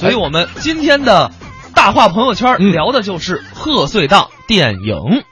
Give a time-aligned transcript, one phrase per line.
[0.00, 1.32] 所以我们今天的
[1.74, 5.24] 大话朋友圈嗯聊的就是贺岁档电影。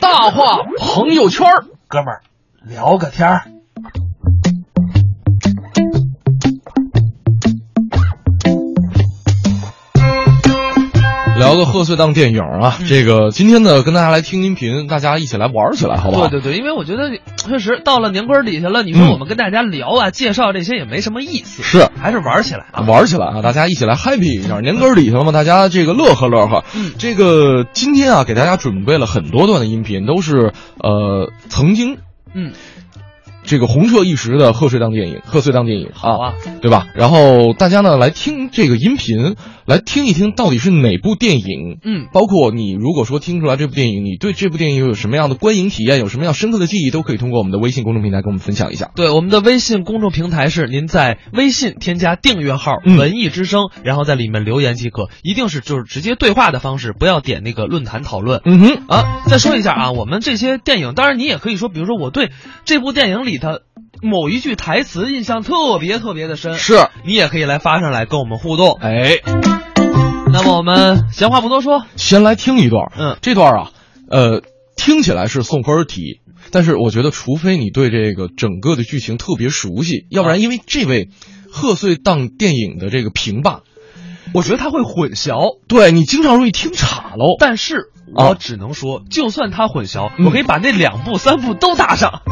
[0.00, 2.22] 大话朋友圈儿哥们儿，
[2.64, 3.42] 聊个天儿。
[11.38, 16.26] 聊个贺岁档电影啊，嗯这个今天呢跟大家来听音频，大家一起来玩起来，好不好？
[16.26, 22.82] 对对对，因为我觉得确实到了年根底下了，你说嗯我们跟大家聊啊、介绍这些也没什么意思，是还是玩起来啊。
[22.82, 23.40] 玩起来啊！
[23.40, 26.64] 大家一起来 happy 一下，年根底下了嘛，大家这个乐呵乐呵。
[26.74, 31.98] 嗯这个今天啊，给大家准备了很多段的音频，都是呃曾经
[32.34, 32.52] 嗯，
[33.44, 36.86] 这个红彻一时的贺岁档电影，贺岁档电影好啊，对吧？
[36.94, 39.36] 然后大家呢来听这个音频，
[39.68, 41.78] 来听一听到底是哪部电影。
[41.84, 48.90] 嗯，包括你如果说听出来这部电影，你对这部电影有什么样的观影体验，有什么样深刻的记忆，都可以通过我们的微信公众平台跟我们分享一下。
[48.94, 58.40] 对，我们的微信公众平台是您在微信添加订阅号“嗯文艺之声”，然后在里面留言即可，一定是就是直接对话的方式，不要点那个论坛讨论。
[58.46, 62.30] 嗯哼，啊，再说一下啊，我们这些电影，当然你也可以说，比如说我对
[62.64, 63.64] 这部电影里的
[64.02, 68.78] 某一句台词印象特别特别的深，是，你也可以来发上来跟我们互动。
[68.80, 69.16] 哎，
[70.32, 72.92] 那么我们闲话不多说，先来听一段。
[72.98, 73.70] 嗯，这段啊，
[74.10, 74.42] 呃，
[74.76, 81.08] 听起来是送分题，但是我觉得，除非你对这个整个的剧情特别熟悉，要不然，因为这位
[81.50, 83.60] 贺岁档电影的这个评霸，
[84.32, 87.36] 我觉得他会混淆，对你经常容易听岔喽。
[87.38, 88.28] 但是啊。
[88.28, 90.26] 我只能说，就算他混淆，嗯。
[90.26, 92.22] 我可以把那两部、三部都搭上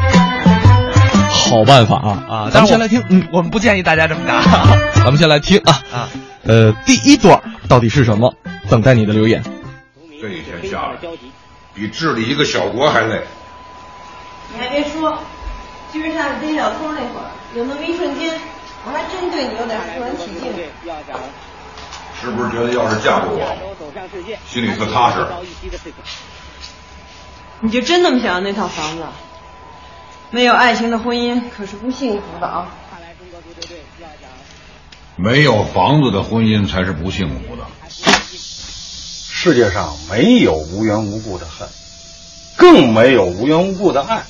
[1.29, 2.49] 好办法啊啊。
[2.51, 4.41] 咱们先来听，嗯，我们不建议大家这么搭
[4.95, 6.09] 咱们先来听啊，啊。
[6.45, 8.33] 呃，第一段到底是什么？
[8.69, 9.43] 等待你的留言。
[10.21, 10.97] 这一天下来，
[11.73, 13.21] 比治理一个小国还累。
[14.53, 15.17] 你还别说，
[15.91, 18.33] 今儿下去逮小偷那会儿，有那么一瞬间，
[18.85, 20.53] 我还真对你有点肃然起敬。
[22.19, 23.55] 是不是觉得要是嫁给我，
[24.47, 25.27] 心里特踏实？
[27.59, 29.03] 你就真那么想要那套房子？
[30.29, 32.67] 没有爱情的婚姻可是不幸福的啊！
[32.91, 33.81] 看来中国足球队
[35.15, 37.65] 没有房子的婚姻才是不幸福的。
[37.89, 41.69] 世界上没有无缘无故的恨，
[42.57, 44.25] 更没有无缘无故的爱。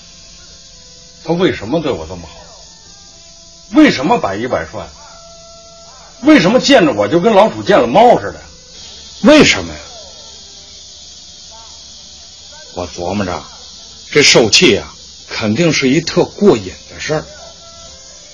[1.26, 2.36] 他为什么对我这么好？
[3.74, 4.86] 为什么百依百顺？
[6.24, 8.42] 为什么见着我就跟老鼠见了猫似的？
[9.24, 9.80] 为什么呀？
[12.76, 13.42] 我琢磨着，
[14.12, 14.94] 这受气啊，
[15.30, 17.26] 肯定是一特过瘾的事儿。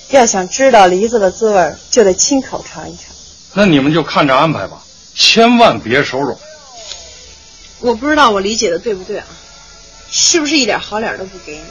[0.09, 3.05] 要想知道梨子的滋味，就得亲口尝一尝。
[3.53, 4.83] 那你们就看着安排吧，
[5.15, 6.37] 千万别手软。
[7.79, 9.25] 我不知道我理解的对不对啊？
[10.09, 11.63] 是不是一点好脸都不给你？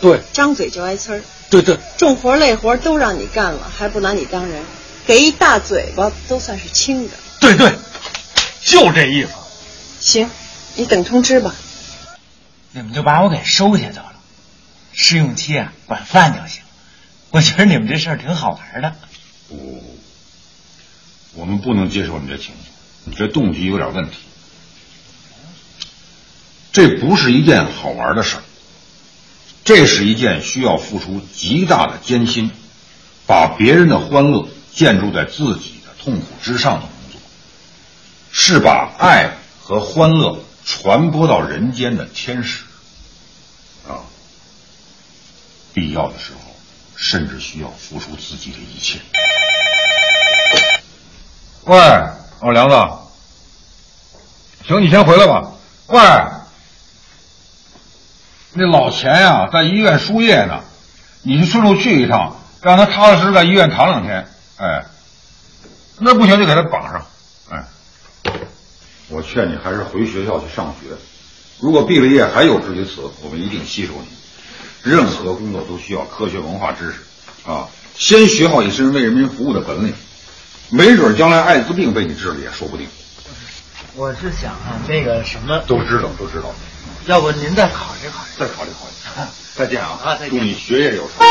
[0.00, 4.62] 对张嘴就挨呲儿，对对，重活累活都让你干了，还不拿你当人，
[5.06, 7.14] 给一大嘴巴都算是轻的。
[7.40, 7.72] 对对，
[8.64, 9.28] 就这意思。
[10.00, 10.28] 行，
[10.74, 11.54] 你等通知吧。
[12.72, 14.13] 你们就把我给收下得了，
[14.94, 16.62] 试用期啊管饭就行。
[17.30, 18.94] 我觉得你们这事儿挺好玩的。
[19.48, 19.98] 不，
[21.34, 22.72] 我们不能接受你这情形，
[23.04, 24.18] 你这动机有点问题。
[26.72, 28.42] 这不是一件好玩的事儿，
[29.64, 32.50] 这是一件需要付出极大的艰辛，
[33.26, 37.20] 把别人的欢乐建筑在自己的痛苦之上的工作，
[38.32, 42.64] 是把爱和欢乐传播到人间的天使
[43.88, 44.02] 啊！
[45.74, 46.38] 必要的时候，
[46.96, 49.00] 甚至需要付出自己的一切。
[51.64, 51.76] 喂，
[52.40, 52.76] 老，梁子，
[54.68, 55.50] 行，你先回来吧。
[55.88, 56.00] 喂，
[58.52, 60.62] 那老钱呀、在医院输液呢，
[61.22, 64.28] 你就顺路去一趟，让他踏踏实实在医院躺两天。
[64.56, 64.84] 哎，
[65.98, 67.06] 那不行就给他绑上。
[67.50, 67.64] 哎，
[69.08, 70.94] 我劝你还是回学校去上学。
[71.58, 74.08] 如果毕了业还有志于此，我们一定吸收你。
[74.84, 79.94] 任何工作都需要科学文化知识啊，先学好一身为人民服务的本领，
[80.68, 82.86] 没准将来艾滋病被你治了也说不定。
[83.96, 86.54] 我是想啊，那个什么，都知道，都知道。
[87.06, 88.30] 要不您再考虑考虑。
[88.38, 88.92] 再考虑考虑。
[89.54, 89.98] 再见啊！
[90.04, 91.26] 啊再见祝你学业有成。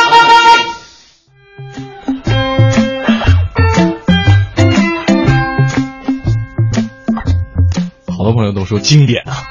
[8.07, 9.43] 好多朋友都说经典啊，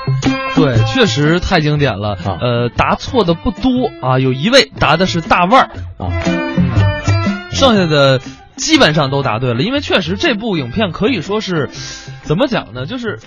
[0.55, 2.15] 对， 确实太经典了。
[2.15, 2.39] 啊。
[2.41, 6.11] 呃，答错的不多啊，有一位答的是大腕儿，啊，
[7.51, 8.21] 剩下的
[8.57, 9.63] 基本上都答对了。
[9.63, 11.71] 因为确实这部影片可以说是，
[12.23, 12.87] 怎么讲呢？
[12.87, 13.19] 就是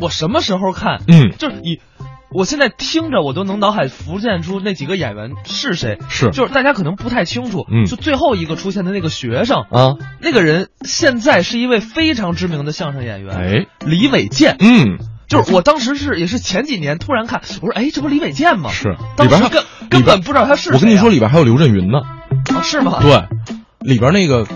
[0.00, 1.32] 我什么时候看，嗯。
[1.38, 1.80] 就是以
[2.28, 6.30] 我现在听着我都能脑海浮现出那几个演员是谁，是。
[6.30, 7.86] 就是大家可能不太清楚，嗯。
[7.86, 14.56] 就最后一个出现的那个学生，啊，那个人现在是一位非常知名的相声演员，哎，李伟健。
[14.58, 18.70] 嗯，就是我当时是也是前几年突然看，我说哎，这不李伟健吗？
[18.70, 21.98] 是当时里边根根本不知道他是谁啊、我跟你说，里边还有刘震云呢。
[22.54, 22.98] 啊是吗？
[23.00, 23.24] 对，
[23.80, 24.46] 里边那个，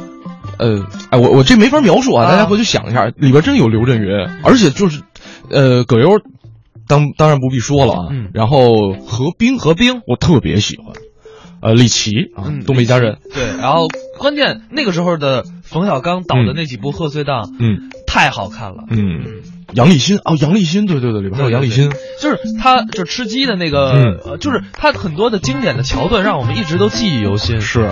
[0.58, 4.08] 呃，哎，我我这没法描述啊，啊大家回去想一下，里边真有刘震云，
[4.44, 5.02] 而且就是，
[5.50, 6.20] 呃，葛优，
[6.86, 10.86] 当当然不必说了啊，嗯然后何冰，何冰，我特别喜欢，
[11.60, 18.84] 呃，李琦啊，嗯东北一家人，对，然后关键那个时候的冯小刚导的那几部贺岁档，嗯太好看了。
[18.88, 19.42] 嗯，
[19.74, 21.90] 杨立新哦，杨立新，对对对，里边还有杨立新，
[22.20, 27.60] 就是他就吃鸡的那个，嗯呃，就是他很多的经典的桥段，让我们一直都记忆犹新。
[27.60, 27.82] 是，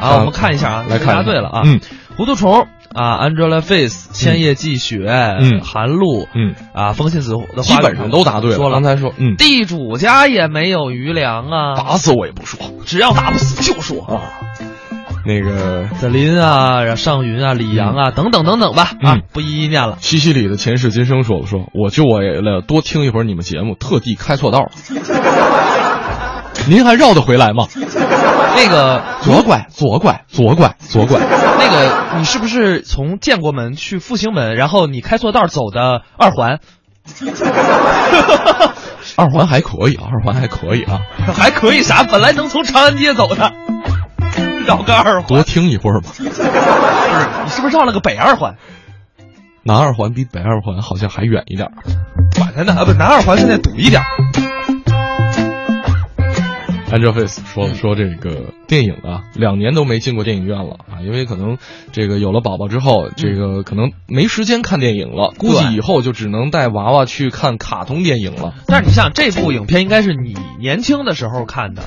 [0.00, 1.80] 啊，我们看一下啊，来看答对了啊，嗯，
[2.16, 8.56] 糊涂虫啊，Angelaface，千叶寄雪，嗯韩露，嗯，啊，风信子的基本上都答对了。
[8.56, 14.02] 说了刚，才说，嗯，地主家也没有余粮啊，打死我也不说只要打不死就说。
[14.02, 14.22] 啊。
[15.26, 19.98] 那个子林啊，然尚云啊，李阳啊，等等等等吧，啊嗯，不一一念了。
[20.00, 24.70] 西西里的前世今生说了说，我就为了多听一会儿你们节目，特地开错道了。
[26.68, 27.66] 您还绕得回来吗？
[28.56, 31.20] 那个左拐，左拐，左拐，左拐。
[31.20, 36.58] 那个，你是不是从建国门去复兴门，然后你开错道走的二环？
[39.16, 41.00] 二环还可以啊，二环还可以啊，
[41.34, 42.02] 还可以啥？
[42.02, 43.52] 本来能从长安街走的，
[44.66, 45.28] 绕个二环。
[45.28, 46.10] 多听一会儿吧。
[46.16, 46.30] 不是，
[47.44, 48.56] 你是不是绕了个北二环？
[49.62, 51.72] 南二环比北二环好像还远一点儿。
[52.36, 54.02] 管他呢，啊不，南二环现在堵一点。
[56.90, 61.58] Angelaface 说说这个电影啊，两年都没进过电影院了啊，因为可能
[61.92, 68.54] 这个有了宝宝之后，这个可能没时间看电影了，估计以后就只能带娃娃去看卡通电影了。
[68.66, 71.82] 但是你想，这部影片应该是你年轻的时候看的，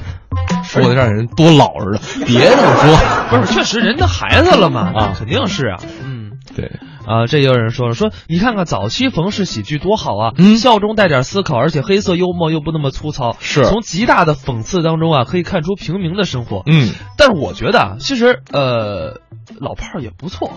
[0.63, 3.40] 说的让人多老似的，别这么说。
[3.40, 3.54] 不是？
[3.54, 6.31] 确实，人家孩子了嘛，啊肯定是啊，嗯。
[6.56, 6.72] 对，
[7.06, 16.63] 啊，这也有人说了，说你看看早期冯氏喜剧多好啊，嗯笑中带点思考，而且黑色幽默又不那么粗糙，是从极大的讽刺当中啊，可以看出平民的生活。
[16.66, 19.22] 嗯，但是我觉得啊，其实呃，
[19.60, 20.51] 老炮儿也不错。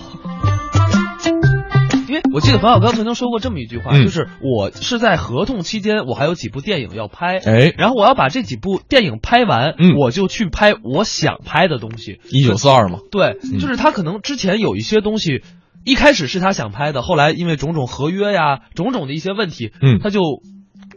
[2.08, 12.20] 因为我记得冯小刚曾经说过这么一句话，嗯就是我是在合同期间，我还有几部电影要拍，哎，然后我要把这几部电影拍完，嗯我就去拍我想拍的东西。
[12.30, 15.42] 一九四二嘛，对，嗯就是他可能之前有一些东西，
[15.84, 20.20] 一开始是他想拍的，后来因为种种合约呀、种种的一些问题，嗯他就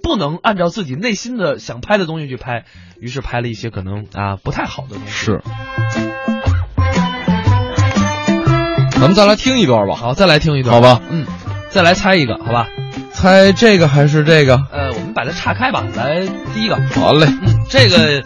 [0.04, 2.66] 不能按照自己内心的想拍的东西去拍，
[3.00, 5.12] 于是拍了一些可能啊不太好的东西。
[5.12, 5.42] 是。
[8.92, 11.02] 咱们再来听一段吧，好，再来听一段，好吧？
[11.10, 11.26] 嗯，
[11.70, 12.68] 再来猜一个，好吧？
[13.12, 14.56] 猜这个还是这个？
[14.72, 18.24] 呃，我们把它岔开吧，来第一个，好嘞，嗯，这个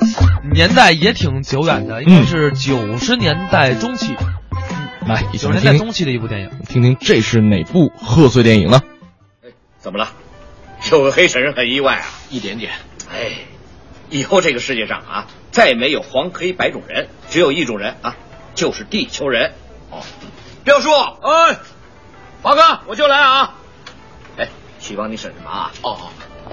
[0.54, 4.16] 年代也挺久远的，应该是九十年代中期，
[5.14, 6.52] 来一起九来听听十年代中期的一部电影。
[6.68, 8.82] 听听这是哪部贺岁电影呢？
[9.44, 10.12] 哎怎么了？
[10.92, 12.06] 有个黑婶儿很意外啊！
[12.30, 12.72] 一点点。
[13.12, 13.32] 哎，
[14.10, 18.16] 以后这个世界上啊，再没有黄黑白种人，只有一种人啊，
[18.56, 19.54] 就是地球人。
[19.90, 20.04] 哦，
[20.64, 21.58] 彪叔，哎，
[22.42, 23.56] 华哥，我就来啊！
[24.38, 24.48] 哎，
[24.80, 25.72] 去帮你婶婶忙啊！
[25.82, 25.98] 哦，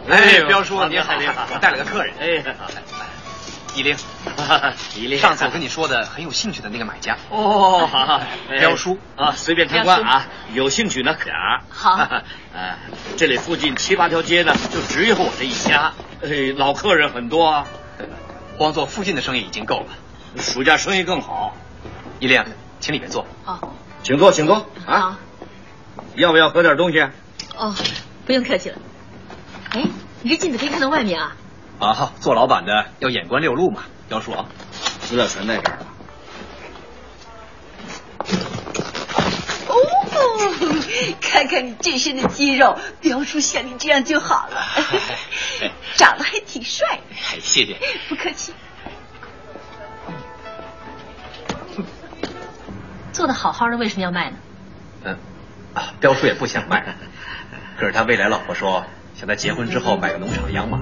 [0.08, 2.56] 哎彪叔好您好您好好我带了个客人哎，
[3.76, 3.94] 依林，
[4.96, 8.20] 一令上次我跟你说的很有兴趣的那个买家，哦，好， 好
[8.58, 11.60] 彪叔啊，随便参观啊，有兴趣呢可啊。
[11.68, 11.90] 好
[12.54, 12.78] 呃，
[13.18, 17.66] 这里附近七八条街呢，就只有我这一家，哎，老客人很多啊，
[18.56, 19.86] 光做附近的生意已经够了。
[20.40, 21.54] 暑假生意更好。
[22.18, 22.42] 依令，
[22.80, 23.26] 请里面坐。
[23.44, 25.18] 好，请坐，请坐啊！
[26.14, 27.00] 要不要喝点东西？
[27.54, 27.74] 哦，
[28.24, 28.78] 不用客气了。
[29.72, 29.82] 哎，
[30.22, 31.36] 你这镜子可以看到外面啊？
[31.78, 34.46] 啊，做老板的要眼观六路嘛，彪叔啊。
[35.02, 35.86] 资料全在这儿了。
[39.68, 39.74] 哦，
[41.20, 44.60] 看看你这身的肌肉，彪叔像你这样就好了，
[45.94, 46.98] 长得还挺帅
[47.40, 47.76] 谢谢。
[48.08, 48.52] 不客气。
[53.12, 54.36] 做的好好的，为什么要卖呢？
[55.04, 55.18] 嗯，
[55.74, 56.96] 啊，彪叔也不想卖，
[57.78, 60.80] 可是他未来老婆说想在结婚之后买个农场养马。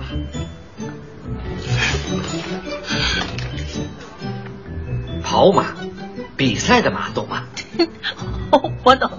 [5.22, 5.66] 跑马，
[6.36, 7.44] 比赛的马，懂吗？
[8.50, 9.10] 哦， 我懂。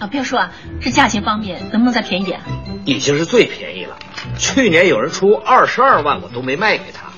[0.00, 2.46] 啊，彪叔啊，这价钱方面能不能再便宜点啊？
[2.84, 3.96] 已经是最便宜了。
[4.38, 7.12] 去年有人出二十二万，我都没卖给他。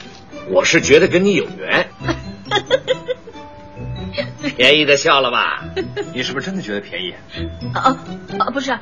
[0.49, 1.89] 我是觉得跟你有缘。
[4.57, 5.65] 便宜的笑了吧？
[6.15, 7.15] 你是不是真的觉得便宜？
[7.75, 7.97] 啊啊
[8.39, 8.51] 啊！
[8.51, 8.81] 不是啊，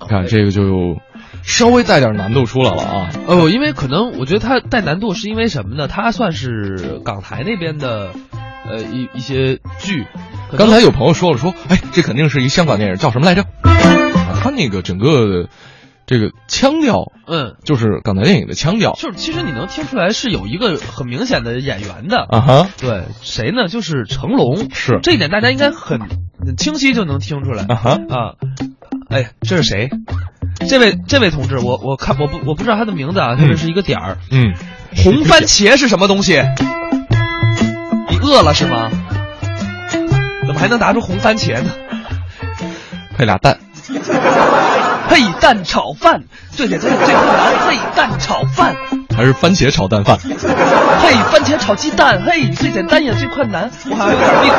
[0.00, 0.96] 你看这个就
[1.42, 3.10] 稍微带点难度出来了啊。
[3.26, 5.88] 哦，因为可能我觉得它带难度是因为什么呢？
[5.88, 8.12] 它算是港台那边的，
[8.68, 10.06] 呃一一些剧。
[10.56, 13.42] 刚才有朋友说了说，哎，这肯定是一香港电影，叫什么来着？
[13.62, 15.48] 啊他那个整个
[16.04, 22.26] 这个腔调，嗯，就是港台电影的腔调就是其实你能听出来是有一个很明显的演员的。
[22.28, 22.68] 啊哈。
[22.78, 23.68] 对，谁呢？
[23.68, 24.68] 就是成龙。
[24.72, 26.00] 是这一点大家应该很
[26.44, 28.34] 很清晰就能听出来啊哈啊。
[29.08, 29.90] 哎，这是谁？
[30.68, 34.18] 这位这位同志，我我看我不我不知道他的名字啊，这边是一个点儿。
[34.30, 34.54] 嗯，
[34.96, 36.42] 红番茄是什么东西？
[38.08, 38.90] 你饿了是吗？
[40.46, 41.70] 怎么还能拿出红番茄呢？
[43.16, 43.58] 配俩蛋。
[45.08, 48.74] 配蛋炒饭，最简单也最困难，配蛋炒饭，
[49.14, 50.16] 还是番茄炒蛋饭？
[51.02, 54.52] 配番茄炒鸡蛋，嘿，最简单也最困难，我好像有点病。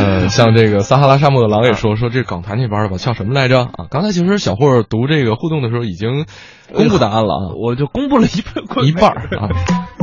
[0.00, 3.86] 呃，像这个撒哈拉沙漠的狼也说说这港台那边的吧，叫什么来着啊？
[3.90, 6.26] 刚才其实小霍读这个互动的时候已经
[6.72, 9.48] 公布答案了啊，我就公布了一半，一半儿 啊，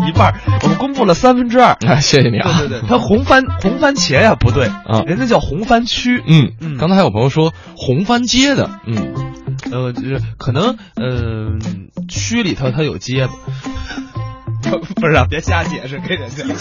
[0.08, 1.78] 一半儿，我们公布了三分之二。
[1.86, 2.58] 哎，谢谢你啊。
[2.60, 6.24] 对对对，它红番红番茄呀不对啊人家叫红番区。
[6.26, 9.14] 嗯嗯刚才还有朋友说红番街的，嗯，
[9.72, 11.58] 呃，就是可能呃
[12.08, 13.34] 区里头它有街吧。
[14.98, 16.44] 不是啊，别瞎解释给人家。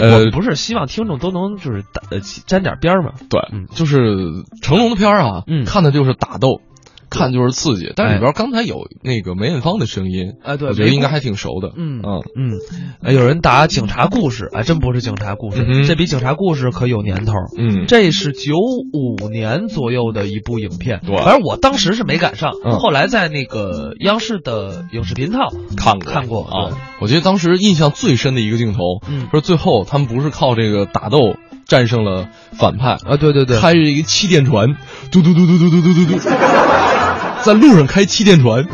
[0.00, 3.12] 呃我不是希望听众都能就是打呃沾点边儿嘛。
[3.28, 3.66] 对，嗯。
[3.74, 3.98] 就是
[4.62, 5.64] 成龙的片儿啊，嗯。
[5.64, 6.60] 看的就是打斗，
[7.12, 12.22] 看就是刺激，但是里边刚才有那个梅艳芳的声音，哎对我觉得应该还挺熟的，嗯嗯。
[12.36, 12.52] 嗯，
[13.02, 17.32] 哎，有人打警察故事，哎，真不是警察故事，嗯这比警察故事可有年头。
[17.58, 22.78] 嗯，这是九五年左右的一部影片，对反正我当时是没赶上，嗯。
[22.78, 26.12] 后来在那个央视的影视频道看过。
[26.12, 26.78] 看过啊。
[27.00, 28.78] 我觉得当时印象最深的一个镜头，
[29.08, 29.28] 嗯。
[29.30, 32.28] 说最后他们不是靠这个打斗战胜了
[32.58, 34.76] 反派，啊，对对对，开着一个气垫船，
[35.10, 36.18] 嘟嘟嘟嘟嘟嘟嘟嘟嘟，
[37.42, 38.64] 在路上开气垫船，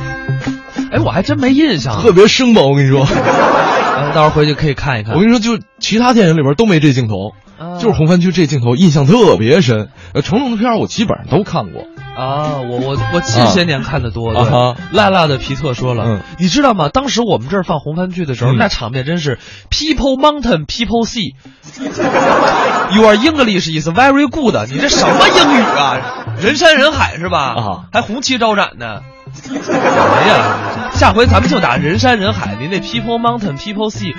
[0.92, 2.70] 哎，我还真没印象，特别生猛。
[2.70, 5.14] 我跟你说，呃 到时候回去可以看一看。
[5.14, 9.88] 我跟你说，就其他电影里边都没这镜头，啊就是红番区这镜头印象特别深。
[10.12, 11.82] 呃，成龙的片儿我基本上都看过。
[12.16, 16.88] 啊，我我我近些年看的多，对啊哈辣辣的皮特说了，嗯你知道吗？
[16.88, 19.38] 当时我们这儿放红番剧的时候，嗯那场面真是
[19.70, 21.34] People Mountain People Sea。
[22.92, 24.56] Your English is very good。
[24.70, 25.96] 你这什么英语啊？
[26.40, 27.54] 人山人海是吧？
[27.56, 29.00] 啊，还红旗招展呢。
[29.42, 30.90] 什么呀？
[30.92, 34.14] 下回咱们就打人山人海，您那 People Mountain People Sea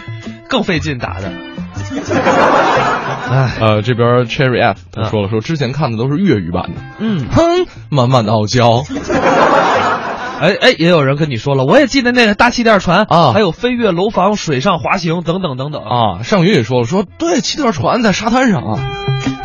[0.48, 1.32] 更费劲打的。
[3.32, 8.84] 哎，呃，这边 Cherry F 他说了，说之前看的都是粤语版的，嗯，哼，满满的傲娇。
[10.42, 15.82] 哎哎，也有人跟你说了，我也记得那个大气垫船啊还有飞跃楼房、水上滑行等等等等。
[15.84, 18.80] 啊，上云也说了，说对，气垫船在沙滩上啊，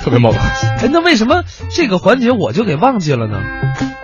[0.01, 0.33] 特别猛。
[0.79, 3.41] 哎，那为什么这个环节我就给忘记了呢？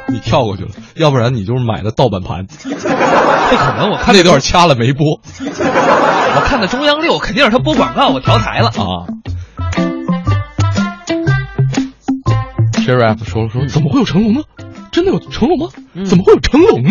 [0.09, 2.47] 你跳过去了，要不然你就是买的盗版盘。
[2.51, 8.69] 不可能，我看那段掐了没播我看的中央六肯定是他播广告，我调台了。
[8.69, 9.07] 啊。
[12.85, 14.41] Cherry 说了说，怎么会有成龙呢？
[14.93, 15.69] 真的有成龙吗？
[15.95, 16.91] 嗯怎么会有成龙呢？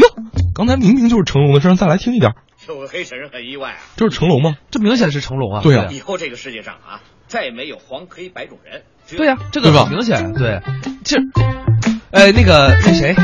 [0.53, 2.33] 刚才明明就是成龙的声，再来听一点，
[2.67, 3.77] 有个黑婶很意外啊！
[3.95, 4.55] 这是成龙吗？
[4.71, 5.61] 这明显是成龙啊！
[5.63, 8.83] 对啊以后这个世界上啊，再也没有黄黑白种人。
[9.17, 10.33] 对呀、这个很明显。
[10.33, 10.61] 对，
[11.03, 11.17] 这，
[12.11, 13.15] 哎，那个那谁，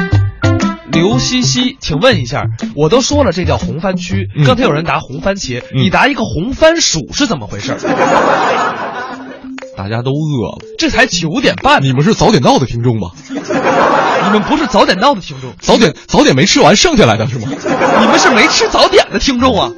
[0.91, 7.75] 刘西西，请问一下，我都说了这叫红番区，嗯刚才有人答红番茄，嗯你答一个红番薯是怎么回事？
[9.77, 13.11] 大家都饿了，这才九点半，你们是早点到的听众吧？
[14.25, 17.47] 你们不是早点到的听众，早点早点没吃完剩下来的是吗？
[18.01, 19.71] 你们是没吃早点的听众啊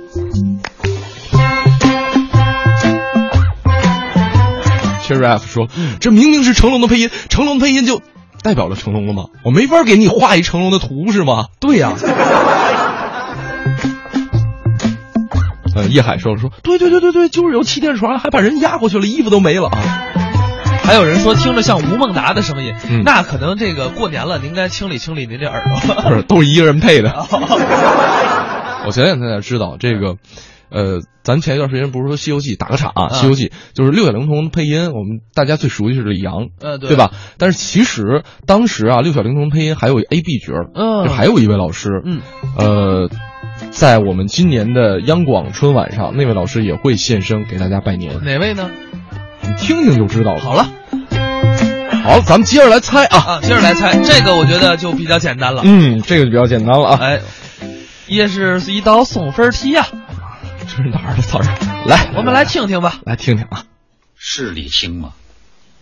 [5.06, 5.68] ！Cherry F 说
[6.00, 8.02] ：“这明明是成龙的配音，成龙配音就
[8.42, 9.26] 代表了成龙了吗？
[9.44, 11.94] 我没法给你画一成龙的图是吗？”对呀、
[15.76, 19.78] 呃，叶海说了说：“对对对对对，就是有气垫船，还把人压过去了，衣服都没了啊。
[20.88, 25.94] 还有人说听着像吴孟达的声音，嗯那可能这个过年了，您该清理清理您这耳朵。
[26.02, 27.10] 不是，都是一个人配的。
[28.88, 30.16] 我前两天才知道这个，
[30.72, 36.96] 呃，咱前一段时间不是说《西游记》打个岔啊，嗯西游记》就是六小龄童配音，我们大家最熟悉是李阳，呃，对对？
[36.98, 37.12] 吧？
[37.38, 42.22] 但是其实当时啊，六小龄童配音还有 A B 角儿，嗯就还有一位老师，嗯，
[42.58, 43.10] 呃，
[43.72, 48.70] 在我们今年的央广春晚上，那位老师也会现身给大家拜年，哪位呢？
[49.48, 50.42] 你听听就知道了。
[50.42, 50.72] 好了
[52.04, 53.18] 好，咱们接着来猜啊。
[53.18, 55.62] 啊，接着来猜，这个我觉得就比较简单了。
[55.66, 57.00] 嗯，这个就比较简单了啊。
[57.02, 57.22] 哎，
[58.08, 59.88] 也是一道送分题呀、
[60.62, 61.44] 这是哪儿的词儿？
[61.86, 63.00] 来，我们来听听吧。
[63.06, 63.66] 来听听啊。
[64.16, 65.14] 是李青吗？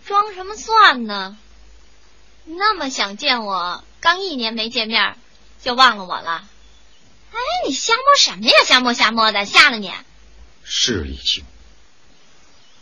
[0.04, 1.36] 装什么蒜呢？
[2.44, 5.16] 那么想见我，刚一年没见面，
[5.62, 6.44] 就忘了我了？
[7.32, 8.52] 哎，你瞎摸什么呀？
[8.64, 9.90] 瞎摸瞎摸的，吓了你？
[10.64, 11.44] 是李青，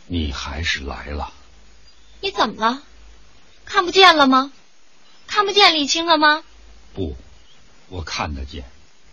[0.07, 1.33] 你还是来了。
[2.21, 2.81] 你怎么了？
[3.65, 4.51] 看不见了吗？
[5.27, 6.43] 看不见李青了吗？
[6.93, 7.15] 不，
[7.89, 8.63] 我看得见。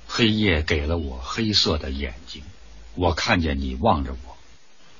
[0.06, 2.42] 黑夜给了我黑色的眼睛，
[2.94, 4.36] 我看见你望着我，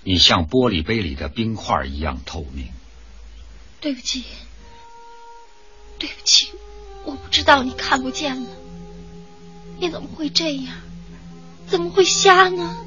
[0.03, 2.73] 你像玻璃杯里的冰块一样透明。
[3.81, 4.25] 对不起，
[5.99, 6.53] 对不起，
[7.05, 8.51] 我不知道你看不见了。
[9.79, 10.81] 你怎么会这样？
[11.67, 12.85] 怎么会瞎呢？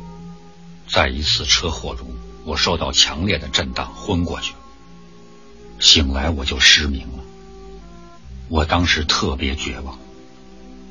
[0.89, 2.07] 在一次车祸中，
[2.45, 4.53] 我受到强烈的震荡，昏过去。
[5.79, 7.23] 醒来我就失明了。
[8.47, 9.97] 我当时特别绝望，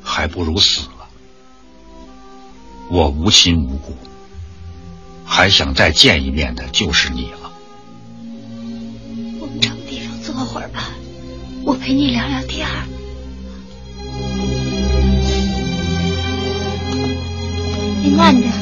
[0.03, 1.09] 还不如死了。
[2.91, 3.97] 我无亲无故，
[5.25, 7.53] 还想再见一面的就是你了。
[9.41, 10.91] 我们找个地方坐会儿吧，
[11.65, 12.89] 我陪你聊聊天儿。
[18.03, 18.53] 你慢点，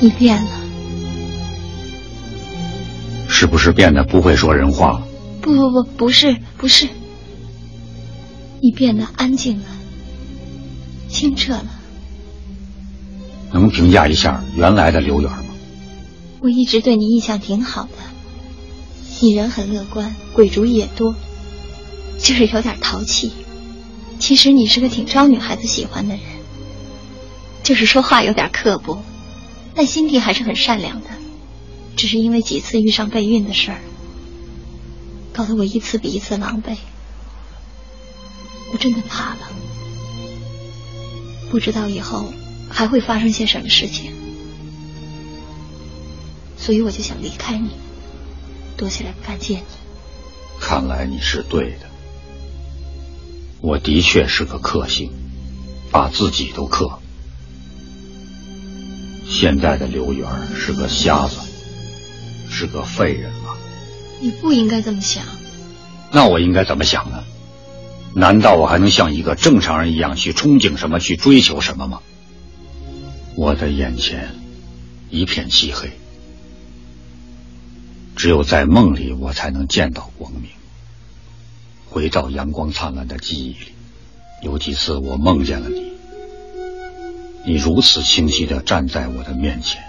[0.00, 0.67] 你变了。
[3.40, 5.06] 是不是变得不会说人话了？
[5.40, 6.88] 不不不，不是不是，
[8.60, 9.66] 你变得安静了，
[11.08, 11.70] 清澈了。
[13.52, 15.44] 能评价一下原来的刘源吗？
[16.40, 17.90] 我一直对你印象挺好的，
[19.20, 21.14] 你人很乐观，鬼主意也多，
[22.18, 23.30] 就是有点淘气。
[24.18, 26.24] 其实你是个挺招女孩子喜欢的人，
[27.62, 29.00] 就是说话有点刻薄，
[29.76, 31.06] 但心地还是很善良的。
[31.98, 33.80] 只是因为几次遇上备孕的事儿，
[35.32, 36.76] 搞得我一次比一次狼狈。
[38.72, 39.50] 我真的怕了，
[41.50, 42.32] 不知道以后
[42.70, 44.12] 还会发生些什么事情，
[46.56, 47.70] 所以我就想离开你，
[48.76, 49.64] 躲起来不敢见你。
[50.60, 51.88] 看来你是对的，
[53.60, 55.10] 我的确是个克星，
[55.90, 57.00] 把自己都克。
[59.26, 61.47] 现在的刘源是个瞎子。
[62.50, 63.56] 是个废人了。
[64.20, 65.24] 你不应该这么想。
[66.10, 67.24] 那我应该怎么想呢？
[68.14, 72.00] 难道我还能像一个正常人一样去憧憬什么，去追求什么吗？
[73.36, 74.34] 我的眼前
[75.10, 75.92] 一片漆黑，
[78.16, 80.50] 只有在梦里，我才能见到光明，
[81.88, 83.72] 回到阳光灿烂的记忆里。
[84.42, 85.92] 有几次我梦见了你，
[87.44, 89.82] 你如此清晰的站在我的面前，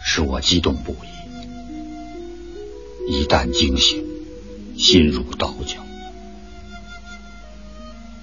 [0.00, 1.17] 使我激动不已。
[3.10, 4.04] 一旦惊醒，
[4.76, 5.78] 心如刀绞。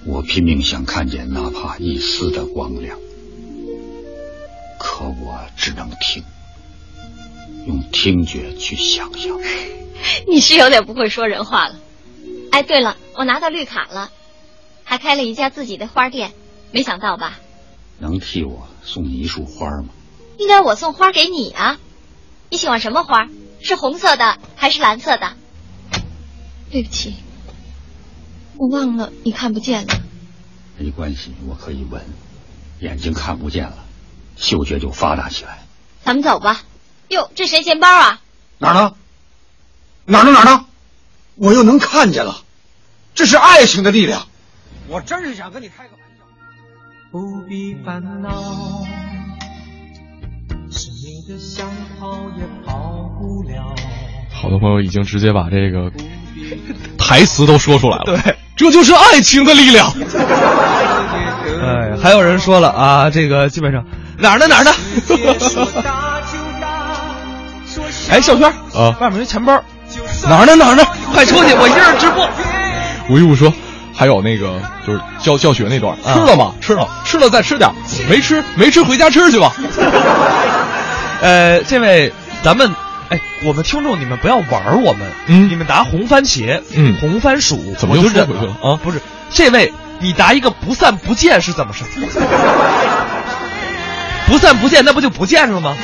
[0.04, 2.96] 我拼命想看见哪怕一丝的光亮，
[4.78, 6.22] 可我只能听，
[7.66, 9.36] 用听觉去想象。
[10.30, 11.80] 你是有点不会说人话了。
[12.52, 14.12] 哎，对了，我拿到绿卡了，
[14.84, 16.30] 还开了一家自己的花店，
[16.70, 17.40] 没想到吧？
[17.98, 19.88] 能替我送你一束花吗？
[20.38, 21.80] 应该我送花给你啊。
[22.50, 23.28] 你喜欢什么花？
[23.66, 25.32] 是红色的还是蓝色的？
[26.70, 27.16] 对不起，
[28.56, 30.00] 我忘了你看不见了。
[30.78, 32.00] 没关系，我可以闻。
[32.78, 33.84] 眼睛看不见了，
[34.36, 35.66] 嗅觉就发达起来。
[36.04, 36.62] 咱们走吧。
[37.08, 38.20] 哟，这谁钱包啊？
[38.58, 38.94] 哪儿呢？
[40.04, 40.30] 哪儿呢？
[40.30, 40.66] 哪儿呢？
[41.34, 42.44] 我又能看见了，
[43.16, 44.28] 这是爱情的力量。
[44.86, 46.24] 我真是想跟你开个玩笑。
[47.10, 48.86] 不必烦恼。
[54.32, 55.90] 好多朋友已经直接把这个
[56.96, 58.04] 台词都说出来了。
[58.04, 59.92] 对，这就是爱情的力量。
[61.62, 63.84] 哎，还有人说了啊，这个基本上
[64.18, 64.70] 哪儿呢哪儿呢？
[68.08, 69.60] 哎，小轩啊，外面有钱包，
[70.28, 70.84] 哪儿呢哪儿呢？
[71.12, 72.28] 快出去，我一人直播。
[73.10, 73.52] 吴一武说，
[73.92, 76.52] 还有那个就是教教学那段，吃了吗？
[76.60, 77.68] 吃了，吃了再吃点，
[78.08, 79.52] 没吃没吃回家吃去吧。
[81.20, 82.74] 呃，这位，咱们，
[83.08, 88.78] 哎，我们听众，你们不要玩我们，嗯，你们答红番茄，嗯，红番薯，怎么又说回去了啊？
[88.82, 89.00] 不是，
[89.30, 91.84] 这位，你答一个不散不见是怎么事？
[94.26, 95.76] 不散不见，那不就不见了吗？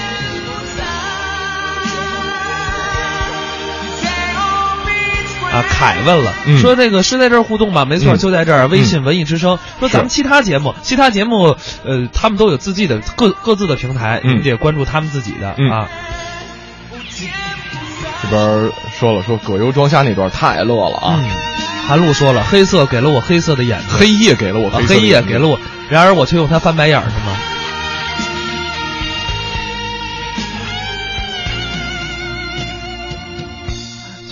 [5.53, 7.85] 啊，凯问了，说那个是在这儿互动吗？
[7.85, 8.69] 没错，就在这儿。
[8.69, 15.89] 微信文艺之声说咱们其他节目，其他节目，呃，他们都有自己的各各自的平台，你得关注他们自己的啊。
[18.23, 21.21] 这边说了，说葛优装瞎那段太乐了啊。
[21.87, 25.61] 韩露说了，黑色给了我黑色的眼睛，黑夜给了我黑夜给了我，
[25.91, 27.37] 然而我却用它翻白眼，是吗？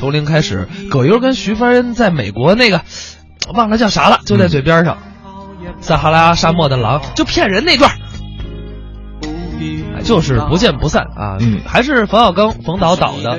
[0.01, 2.81] 从零开始，葛优跟徐帆在美国那个
[3.53, 4.97] 忘了叫啥了，就在嘴边上，
[5.83, 8.00] 撒哈拉沙漠的狼就骗人那段。
[10.11, 11.37] 就是不见不散啊！
[11.39, 13.39] 嗯，还是冯小刚、冯导导的。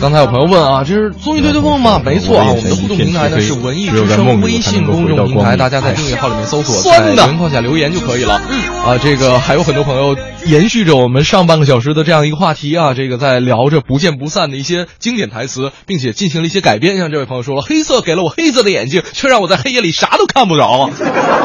[0.00, 2.00] 刚才有朋友问啊，这是综艺对对碰吗？
[2.04, 8.40] 没错啊，我们的互动平台呢是文艺之声微信公众平台，大家在订阅号里面搜索，在情况下留言就可以了。
[8.48, 16.96] 嗯啊，这个还有很多朋友延续着我们上半个小时的这样一个话题啊，这个在聊着不见不散的一些经典台词，并且进行了一些改编。
[16.96, 20.88] 像这位朋友说了，黑色给了我黑色的眼睛，却让我在黑夜里啥都看不着。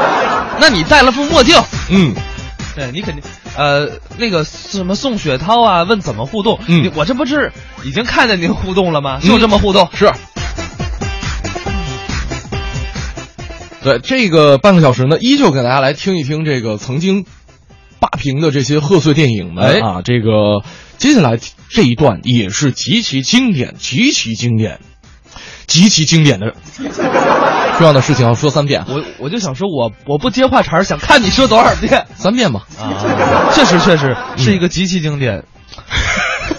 [0.61, 1.55] 那你戴了副墨镜，
[1.89, 2.13] 嗯。
[2.75, 3.23] 对你肯定，
[3.57, 6.59] 呃，那个什么宋雪涛啊，问怎么互动？
[6.67, 7.51] 嗯，我这不是
[7.83, 9.19] 已经看见您互动了吗？
[9.19, 10.11] 就这么互动是。
[13.83, 17.25] 对这个半个小时呢，依旧给大家来听一听这个曾经
[17.99, 20.01] 霸屏的这些贺岁电影们啊。
[20.03, 20.63] 这个
[20.97, 24.79] 接下来这一段也是极其经典、极其经典、
[25.71, 26.53] 极其经典的。
[27.77, 32.67] 重要的事情要说三遍，我我就想说，我我不接话茬想看你说多少遍，三遍吧。
[32.77, 35.45] 啊，确实确实是一个极其经典。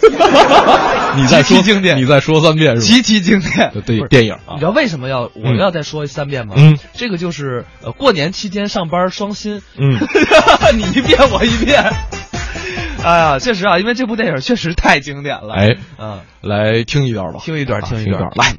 [1.15, 2.87] 你再说经典，你再说三遍是吧？
[2.87, 4.55] 极其经典，对电影啊。
[4.55, 6.55] 你知道为什么要我要再说三遍吗？
[6.57, 9.61] 嗯，这个就是呃过年期间上班双薪。
[9.79, 9.99] 嗯，
[10.75, 11.85] 你一遍我一遍。
[13.05, 15.55] 哎呀，确实啊，因为这部电影确实太经典了。
[15.55, 18.57] 哎，嗯，来听一段吧，听一段，听一段，来。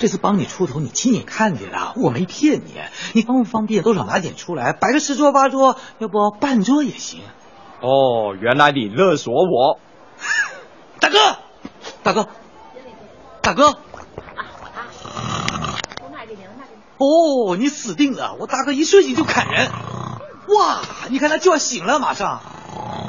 [0.00, 2.72] 这次帮你出头，你亲眼看见的，我没骗你。
[3.12, 7.20] 你方不方便多少拿点出来，摆个十桌八桌，要不半桌也行。
[7.82, 9.78] 哦，原来你勒索我，
[11.00, 11.18] 大哥，
[12.02, 12.28] 大哥，
[13.42, 13.76] 大哥。
[16.96, 18.36] 哦，你死定了！
[18.40, 19.68] 我大哥一睡醒就砍人。
[19.68, 22.40] 哇，你看他就要醒了，马上。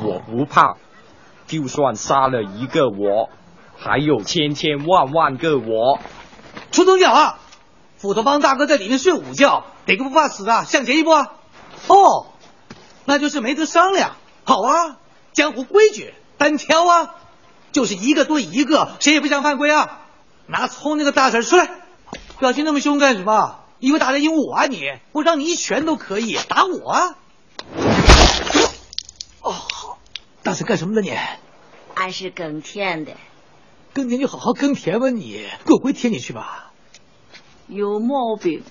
[0.04, 0.76] 我不怕，
[1.48, 3.30] 就算杀了一个我，
[3.78, 6.00] 还有千千万万个我。
[6.72, 7.40] 出头鸟啊！
[7.98, 10.66] 斧头帮大哥在里面睡午觉，哪个不怕死的？
[10.66, 11.34] 向前一步啊！
[11.88, 12.28] 哦，
[13.06, 14.16] 那就是没得商量。
[14.44, 14.98] 好啊，
[15.34, 17.16] 江湖规矩，单挑啊，
[17.72, 20.00] 就是一个对一个，谁也不想犯规啊！
[20.48, 21.70] 拿葱那个大婶出来，
[22.40, 23.60] 表情那么凶干什么？
[23.80, 24.92] 以为打得赢我啊你？
[25.12, 27.16] 我让你一拳都可以打我啊！
[29.42, 29.56] 哦，
[30.42, 31.16] 大婶干什么的你？
[31.96, 33.14] 俺是耕田的。
[33.94, 36.72] 耕田就好好耕田吧，你给我归田里去吧。
[37.68, 38.64] 有毛病，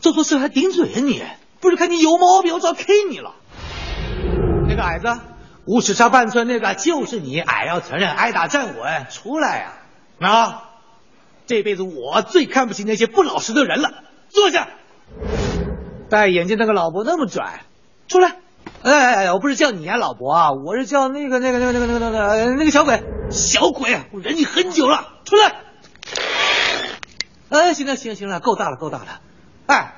[0.00, 1.22] 做错事还顶嘴啊你！
[1.60, 3.34] 不是看你有毛病，我早 K 你了。
[4.68, 5.20] 那个矮子，
[5.66, 9.72] 五尺差半寸那个就是你，矮要承认，挨打站稳，出来呀！
[10.20, 10.70] 啊，
[11.46, 14.04] 这辈子我最看不起那些不老实的人了。
[14.28, 14.68] 坐下。
[16.10, 17.64] 戴眼镜那个老伯那么拽，
[18.08, 18.36] 出来。
[18.86, 23.02] 哎哎哎，我不是叫你啊，老伯啊，我是叫那个那个那个那个那个那个那个小鬼。
[23.32, 25.56] 小鬼，我忍你很久了，出来！
[27.48, 29.20] 哎，行了行了行了，够大了够大了。
[29.66, 29.92] 哎，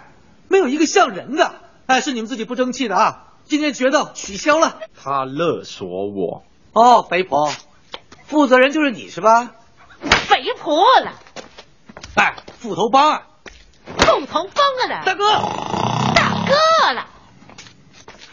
[0.48, 3.24] 没有一个像人的，哎，是你们自己不争气的啊！
[3.44, 4.78] 今天决斗取消了。
[4.98, 6.44] 他勒索我。
[6.72, 7.52] 哦，肥婆，
[8.26, 9.50] 负责人就是你是吧？
[10.00, 11.12] 肥婆了。
[12.14, 13.22] 哎，斧头帮啊！
[13.84, 15.04] 斧头帮了。
[15.04, 15.30] 大哥，
[16.14, 17.06] 大哥了。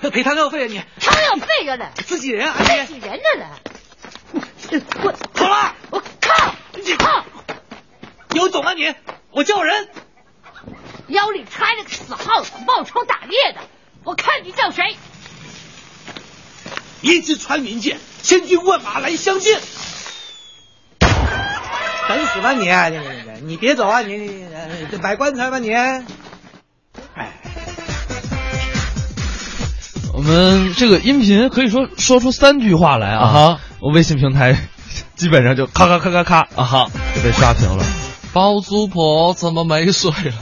[0.09, 0.81] 赔汤药费啊你！
[0.99, 1.91] 汤药费了。
[2.05, 2.65] 自己人啊你！
[2.85, 3.59] 自己人的了。
[5.03, 6.55] 我好了，我靠！
[6.73, 7.25] 你靠！
[8.33, 8.93] 有种啊你！
[9.31, 9.89] 我叫人。
[11.07, 13.61] 腰里揣着个死耗子，冒充打猎的，
[14.03, 14.97] 我看你叫谁？
[17.01, 19.61] 一支穿云箭，千军万马来相见。
[22.07, 22.65] 等死吧你！
[22.65, 24.01] 你你你别走啊！
[24.01, 24.47] 你你
[24.91, 25.69] 你摆棺材吧你！
[30.25, 33.27] 们这个音频可以说说出三句话来啊！
[33.27, 33.59] 哈。
[33.79, 34.57] 我微信平台
[35.15, 38.04] 基本上就咔咔咔咔咔啊哈就被刷屏了。
[38.35, 40.33] 包租婆怎么没水了？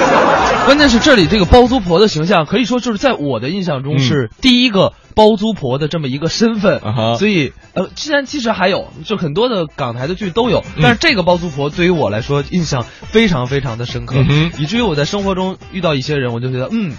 [0.64, 6.80] 关键是这里这个包租婆的形象，可以说就是在我的印象中是第一个包租婆的这么一个身份。
[7.18, 14.16] 所以呃，既然其实还有，就很多的港台的剧都有，但是这个包租婆对于我来说印象非常非常的深刻，
[14.58, 16.94] 以至于我在生活中遇到一些人，我就觉得嗯，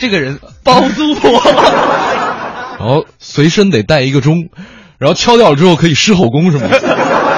[0.00, 1.30] 这个人包租婆，
[2.80, 4.48] 然后随身得带一个钟。
[4.96, 6.66] 然后敲掉了之后可以施后宫是吗？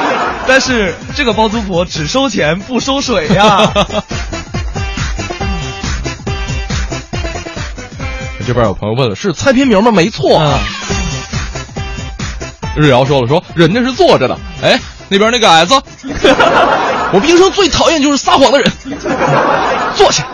[0.49, 3.73] 但是这个包租婆只收钱不收水呀。
[8.47, 9.91] 这边有朋友问了，是猜片名吗？
[9.91, 10.41] 没错。
[12.77, 14.39] 日瑶说了，说人家是坐着的。
[14.63, 14.79] 哎，
[15.09, 15.75] 那边那个矮子，
[17.13, 18.73] 我平生最讨厌就是撒谎的人。
[19.97, 20.25] 坐下。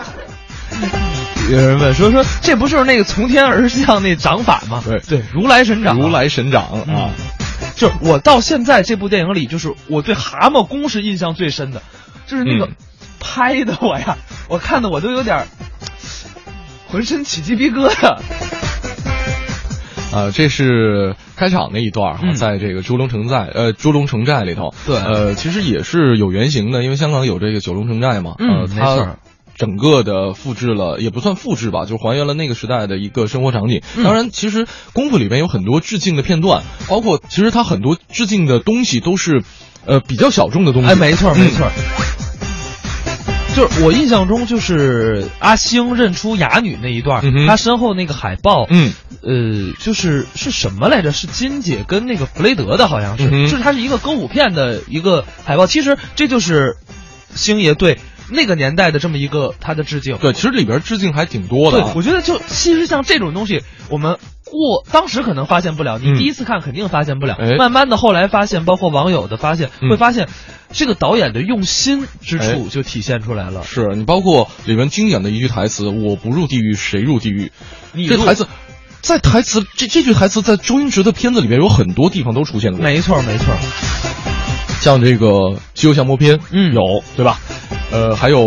[1.49, 4.81] 有人问说说这不就是那个从天而降那掌法吗？
[4.85, 5.97] 对对，如来神掌。
[5.97, 7.09] 如来神掌啊！
[7.75, 11.81] 就是我到现在这部电影里，就是我对蛤蟆功是印象最深的，
[12.27, 12.69] 就是那个
[13.19, 15.47] 拍的我呀，我看的我都有点
[16.87, 18.19] 浑身起鸡皮疙瘩。
[20.11, 29.17] 啊，这是开场那一段哈，在这个猪龙城寨呃猪龙城寨里头，对，呃，其实也是有原型的，因为香港有这个九龙城寨嘛，嗯，没错。
[29.55, 33.81] 整个的复制了，也不算复制吧，就还原了那个时代的一个生活场景。
[34.03, 39.43] 当然，其实功夫里面有很多致敬的片段，包括其实它很多致敬的东西都是，
[39.85, 40.89] 呃，比较小众的东西。
[40.89, 41.69] 哎，没错，没错。
[43.55, 51.11] 就是我印象中，就是阿星认出哑女那一段，他身后那个海报，嗯，呃，就是是什么来着？
[51.11, 55.67] 是金姐跟那个弗雷德的，好像是，就是它是一个歌舞片的一个海报。
[55.67, 56.77] 其实这就是
[57.35, 57.99] 星爷对。
[58.29, 61.81] 那个年代的这么一个他的致敬，对，其实里边致敬还挺多的。
[61.81, 67.37] 对，我觉得就其实像这种东西，我们过当时可能发现不了，你第一次看肯定发现不了。
[67.57, 70.27] 慢慢的后来发现，包括网友的发现，会发现
[70.71, 73.63] 这个导演的用心之处就体现出来了。
[73.63, 77.51] 是你包括里面经典的一句台词：“我不入地狱，谁入地狱？”
[78.07, 78.47] 这台词
[79.01, 82.79] 在台词这这句台词在周星驰的片子里面有很多地方都出现过。
[82.81, 83.53] 没错，没错。
[84.79, 85.27] 像这个
[85.73, 87.39] 《西游降魔篇》，嗯，有对吧？
[87.93, 88.39] 呃，还有，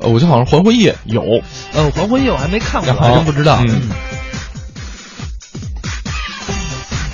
[0.00, 1.20] 呃，我记得好像《还魂夜》有，
[1.72, 3.58] 呃，《还魂夜》我还没看过，还真不知道。
[3.66, 3.90] 嗯。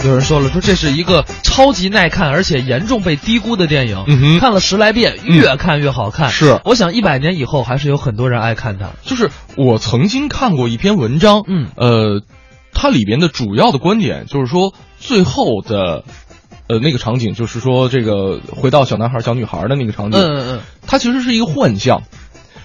[0.04, 6.30] 有人说了，说这是一个超级耐看而且严重被低估的电影，嗯看了十来遍，越看越好看。
[6.30, 8.90] 是，我想一百年以后还是有很多人爱看它。
[9.02, 12.22] 就是我曾经看过一篇文章，嗯，呃，
[12.72, 16.04] 它里边的主要的观点就是说，最后的。
[16.70, 22.02] 呃，那个场景就是说，这个回到小男孩、小女孩的那个场景，嗯嗯嗯，它其实是一个幻象，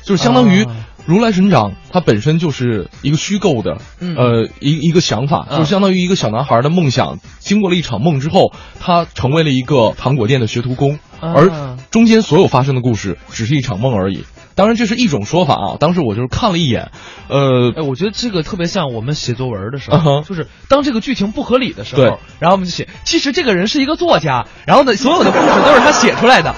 [0.03, 0.67] 就是相当于
[1.07, 3.79] 如来神掌，它本身就是一个虚构的，
[4.15, 14.23] 呃，一一个想法，就相当于一个小男孩的梦想，经过了一场梦之后，他成为了一个糖果店的学徒工，而中间所有发生的故事只是一场梦而已。
[14.55, 15.77] 当然，这是一种说法啊。
[15.79, 16.91] 当时我就是看了一眼，
[17.27, 26.55] 呃，哎，我觉得这个特别像我们写作文的时候，就是当这个剧情不合理的时候，然后我们就写，其实这个人是一个作家，然后呢，所有的故事都是他写出来的。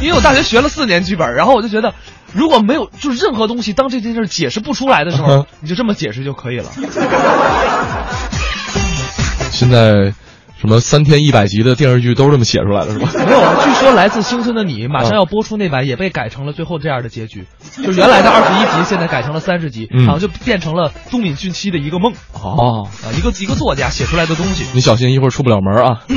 [0.00, 1.94] 因为我大学学了四年剧本，然后我就觉得，
[2.32, 6.70] 如果没有就是任何东西，当这件事解释不出来的时候，你就这么解释就可以了。
[9.52, 10.12] 现在。
[10.58, 13.10] 什么三天一百集的电视剧都是这么写出来的，是吧？
[13.26, 17.44] 没有，据说《来自星星的你》马上要播出那版也被改成了最后这样的结局，
[17.76, 22.14] 就原来的二十一集现在改成了三十集，好像就变成了都敏俊七的一个梦。
[22.32, 24.64] 哦，啊，一个一个作家写出来的东西。
[24.72, 26.00] 你小心一会儿出不了门啊！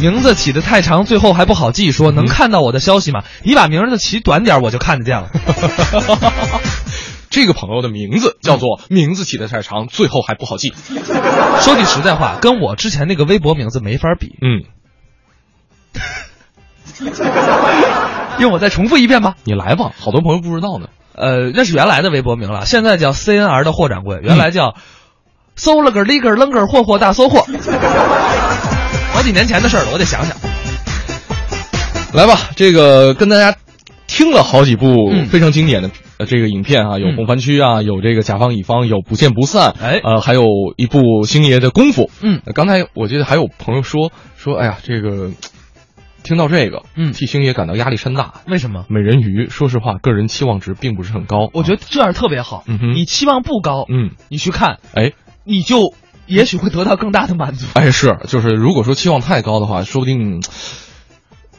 [0.00, 1.92] 名字起的太长，最后还不好记。
[1.92, 3.22] 说能看到我的消息吗？
[3.42, 5.28] 你把名字起短点，我就看得见了。
[7.30, 10.74] 这个朋友的名字叫做名字起的太长，最后还不好记。
[11.60, 14.34] 说句实在话，跟我之前那个微博名字没法比。
[14.42, 14.64] 嗯，
[18.40, 19.36] 用我再重复一遍吧。
[19.44, 20.88] 你来吧，好多朋友不知道呢。
[21.14, 24.74] 呃，那是原来的微博名了，现在叫 CNR 的霍掌柜，原来叫
[25.54, 27.46] 搜了个里个楞个霍霍大搜货。
[29.12, 30.36] 好几年前的事了，我得想想。
[32.12, 33.56] 来吧，这个跟大家
[34.08, 35.90] 听了好几部非常经典的。
[36.20, 40.42] 呃，这个影片啊，有《红番区》啊，有这个《甲方乙方》，有《不见不散》，哎，呃，还有
[40.76, 42.10] 一部星爷的功夫。
[42.20, 45.30] 嗯，刚才我记得还有朋友说说，哎呀，这个
[46.22, 48.42] 听到这个，嗯，替星爷感到压力山大。
[48.46, 48.84] 为什么？
[48.90, 51.48] 美人鱼，说实话，个人期望值并不是很高。
[51.54, 52.64] 我觉得这样特别好。
[52.66, 55.12] 嗯哼，你期望不高，嗯，你去看，哎，
[55.44, 55.94] 你就
[56.26, 57.66] 也许会得到更大的满足。
[57.72, 60.42] 哎，是，就是如果说期望太高的话，说不定。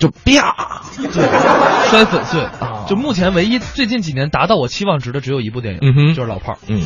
[0.02, 2.88] 就啪，对，摔粉碎啊！
[2.90, 6.58] 就目前唯一最近几年达到我期望值的只有一部电影，嗯哼，就是老炮儿。
[6.66, 6.82] 嗯，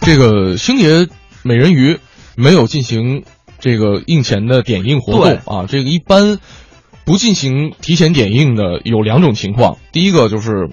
[0.00, 1.06] 这个星爷
[1.42, 2.00] 美人鱼
[2.36, 3.22] 没有进行
[3.58, 5.66] 这个映前的点映活动啊。
[5.68, 6.38] 这个一般
[7.04, 10.70] 不进行提前点映的有两种情况，第一个就是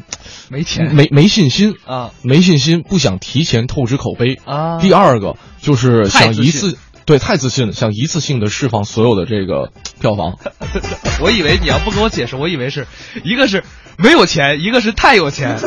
[0.49, 4.79] 没钱，没没信心啊，没信心不想提前透支口碑啊。
[4.79, 6.77] 第二个就是想一次。
[7.05, 9.69] 对，太自信了，想一次性的释放所有的这个
[10.01, 10.33] 票房。
[11.21, 12.87] 我以为你要不跟我解释，我以为是
[13.23, 13.63] 一个是
[13.97, 15.59] 没有钱，一个是太有钱。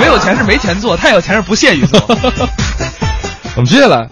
[0.00, 2.00] 没有钱是没钱做，太有钱是不屑于做。
[3.54, 4.08] 我们接下来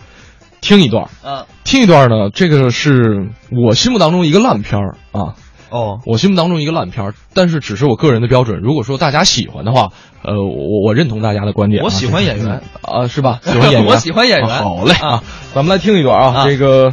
[0.60, 5.34] 听一段，嗯，听一段呢，这个是我心目当中一个烂片儿啊。
[5.70, 8.60] 哦，我心目当中一个烂片儿，但是只是我个人的标准。
[8.60, 9.90] 如果说大家喜欢的话，
[10.22, 11.82] 呃，我我认同大家的观点。
[11.84, 13.40] 我喜欢演员啊，是吧？
[13.42, 14.48] 喜欢演员，我喜欢演员。
[14.48, 15.22] 好嘞啊，
[15.54, 16.92] 咱们来听一段啊，这个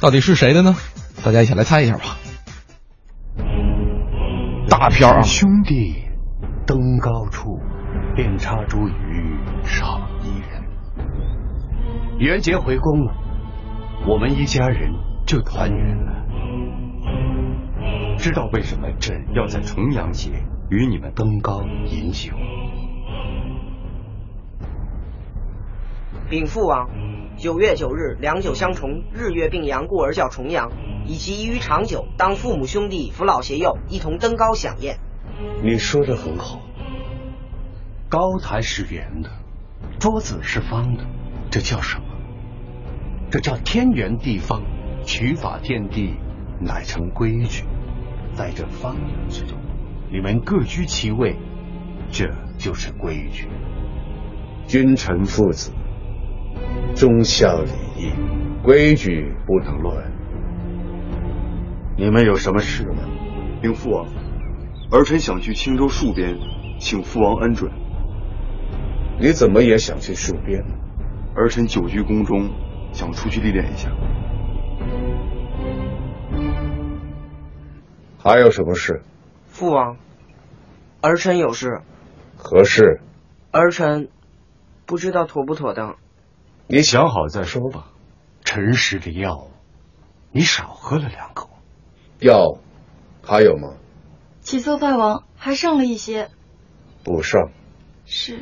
[0.00, 0.76] 到底是谁的呢？
[1.24, 2.16] 大家一起来猜一下吧。
[4.68, 5.94] 大片啊，兄弟，
[6.66, 7.58] 登高处，
[8.16, 10.62] 遍插茱萸少一人。
[12.18, 13.12] 元杰回宫了，
[14.06, 14.92] 我们一家人
[15.26, 16.21] 就团圆了。
[18.22, 20.30] 知道为什么朕要在重阳节
[20.70, 22.30] 与你们登高饮酒？
[26.30, 26.88] 禀父王，
[27.36, 30.70] 九月九日良久相重，日月并阳，故而叫重阳。
[31.04, 35.00] 以其宜于长久，当父母兄弟、扶老携幼一同登高享宴。
[35.64, 36.60] 你说的很好。
[38.08, 39.30] 高台是圆的，
[39.98, 41.04] 桌子是方的，
[41.50, 42.04] 这叫什么？
[43.32, 44.62] 这叫天圆地方，
[45.04, 46.14] 取法天地，
[46.60, 47.64] 乃成规矩。
[48.34, 49.58] 在这方圆之中，
[50.10, 51.36] 你们各居其位，
[52.10, 53.48] 这就是规矩。
[54.66, 55.72] 君臣父子。
[56.94, 58.12] 忠孝礼义，
[58.62, 60.12] 规矩不能乱。
[61.96, 63.02] 你们有什么事吗？
[63.60, 64.06] 禀父王，
[64.90, 66.36] 儿臣想去青州戍边，
[66.78, 67.70] 请父王恩准。
[69.18, 70.62] 你怎么也想去戍边？
[71.34, 72.50] 儿臣久居宫中，
[72.92, 73.90] 想出去历练一下。
[78.22, 79.02] 还有什么事？
[79.48, 79.96] 父王，
[81.00, 81.80] 儿臣有事。
[82.36, 83.00] 何事？
[83.50, 84.10] 儿臣
[84.86, 85.96] 不知道妥不妥当。
[86.68, 87.88] 你想好再说吧。
[88.44, 89.48] 陈时的药，
[90.30, 91.50] 你少喝了两口。
[92.20, 92.58] 药
[93.24, 93.74] 还有吗？
[94.40, 96.30] 启奏大王，还剩了一些。
[97.02, 97.50] 补上。
[98.06, 98.38] 是。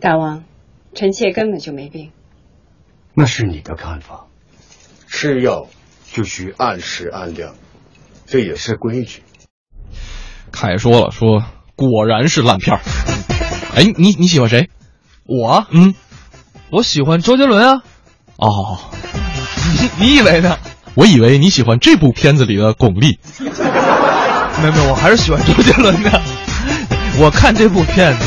[0.00, 0.44] 大王，
[0.94, 2.12] 臣妾根本就没病。
[3.12, 4.26] 那是你的看法。
[5.06, 5.66] 吃药
[6.04, 7.54] 就需按时按量，
[8.26, 9.22] 这也是规矩。
[10.52, 12.80] 凯说了，说果然是烂片儿。
[13.76, 14.70] 哎，你你喜欢谁？
[15.24, 15.66] 我？
[15.70, 15.94] 嗯。
[16.68, 17.82] 我喜欢周杰伦啊！
[18.38, 18.78] 哦，
[19.98, 20.58] 你你以为呢？
[20.94, 23.18] 我以为你喜欢这部片子里的巩俐。
[24.60, 26.20] 没有没有，我还是喜欢周杰伦的。
[27.20, 28.24] 我看这部片子，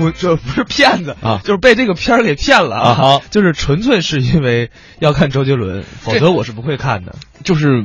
[0.00, 3.20] 我这不是骗子啊，就是被这个片儿给骗了啊！
[3.30, 7.16] 就是纯粹是因为要看周杰伦，否则我是不会看的。
[7.42, 7.84] 就是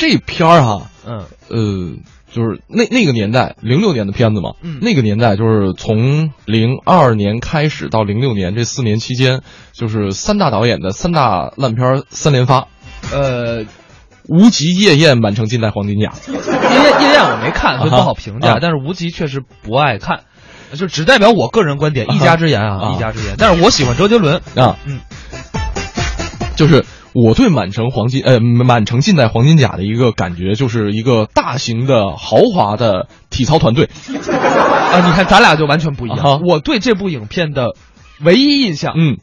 [0.00, 1.96] 这片儿哈，嗯呃。
[2.32, 9.40] 就是那那个年代，零六年的片子嘛，嗯，那个年代就是从零二年开始到零六年这四年期间，
[9.72, 12.68] 就是三大导演的三大烂片三连发，
[13.12, 13.64] 呃，
[14.28, 16.12] 无极、夜宴、满城尽带黄金甲。
[16.28, 18.58] 夜宴夜宴我没看，所以不好评价。
[18.62, 20.20] 但是无极确实不爱看，
[20.74, 23.34] 就只代表我个人观点，一家之言啊，一家之言。
[23.38, 25.00] 但是我喜欢周杰伦啊，嗯，
[26.54, 26.84] 就是。
[27.12, 35.00] 我对满城黄金呃满城尽带黄金甲的一个感觉，就是一个大型的豪华的体操团队 啊！
[35.04, 36.40] 你看咱俩就完全不一样。
[36.46, 37.74] 我对这部影片的
[38.20, 39.18] 唯一印象，嗯，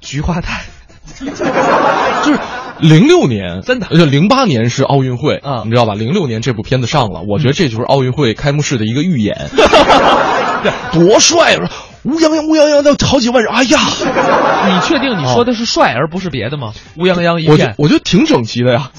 [0.00, 0.64] 菊花台，
[1.20, 2.40] 就是
[2.80, 5.94] 零六年真的，而且零八年是奥运会啊，你知道吧？
[5.94, 9.36] 零六年这部片子上了，我觉得这就是奥运会开幕式的一个预演，
[10.92, 11.56] 多帅！
[12.04, 13.78] 乌泱泱，乌泱泱的好几万人，哎呀！
[14.66, 16.72] 你确定你说的是帅而不是别的吗？
[16.96, 18.90] 乌泱泱一片，我觉得挺整齐的呀，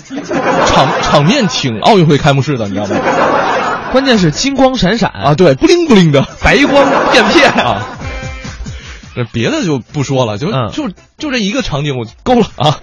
[0.66, 2.96] 场场面挺奥运会开幕式的，你知道吗？
[3.92, 7.88] 关键是金光闪闪啊，对，布灵布灵的，白光片片啊。
[9.16, 12.80] 这别的就不说了，就就就这一个场景我够了啊。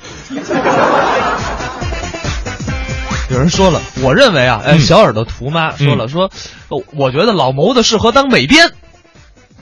[3.30, 6.30] 有人说了，我认为啊，哎，小耳朵图妈说了，说
[6.68, 8.70] 我觉得老谋子适合当美编。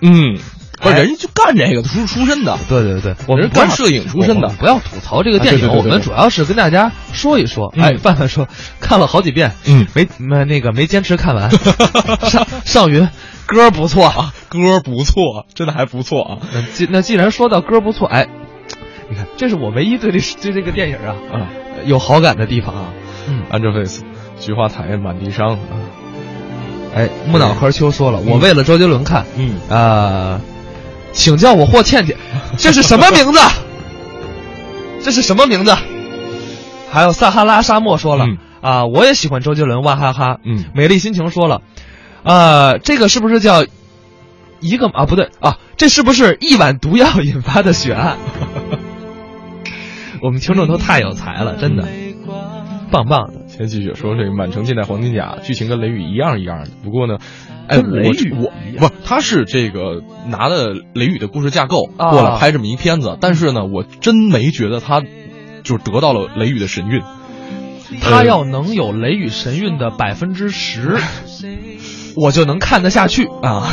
[0.00, 0.38] 嗯，
[0.80, 7.72] 不是人家就干这个出出身的，对对对，我们干摄影出身的，不要吐槽这个电影，我们主要是跟大家说一说。
[7.76, 8.48] 哎，范范说
[8.80, 11.50] 看了好几遍，嗯，没没那个没坚持看完。
[12.30, 13.08] 上上云，
[13.46, 14.06] 歌不错。
[14.06, 16.38] 啊，歌不错，真的还不错啊。
[16.52, 18.28] 那既那既然说到歌不错，哎，
[19.10, 21.46] 你看，这是我唯一对这对这个电影啊，嗯，
[21.86, 22.84] 有好感的地方啊。
[23.28, 24.00] 嗯，Angelababy，
[24.38, 25.54] 菊花台，满地伤。
[25.54, 25.97] 啊。
[26.94, 30.40] 哎，木脑壳秋说了，我为了周杰伦看，嗯啊，
[31.12, 32.16] 请叫我霍倩倩，
[32.56, 33.38] 这是什么名字？
[35.02, 35.74] 这是什么名字？
[36.90, 38.26] 还有撒哈拉沙漠说了，
[38.60, 40.38] 啊，我也喜欢周杰伦，哇哈哈。
[40.44, 41.62] 嗯，美丽心情说了，
[42.24, 43.64] 啊，这个是不是叫
[44.60, 45.04] 一个啊？
[45.06, 48.16] 不对啊，这是不是一碗毒药引发的血案？
[50.20, 51.86] 我们听众都太有才了，真的，
[52.90, 53.37] 棒棒的。
[53.58, 56.70] 先继续说这个《满城尽带黄金甲》，剧情跟《雷雨》一样一样的。
[56.84, 57.18] 不过呢，
[57.66, 65.00] 哎，雷雨我不，他是这个拿了《雷雨》的故事架构过来拍这么一片子，但是呢，我真没觉得他
[65.64, 67.02] 就是得到了《雷雨》的神韵。
[68.00, 70.96] 他要能有《雷雨》神韵的百分之十，
[72.14, 73.66] 我就能看得下去啊。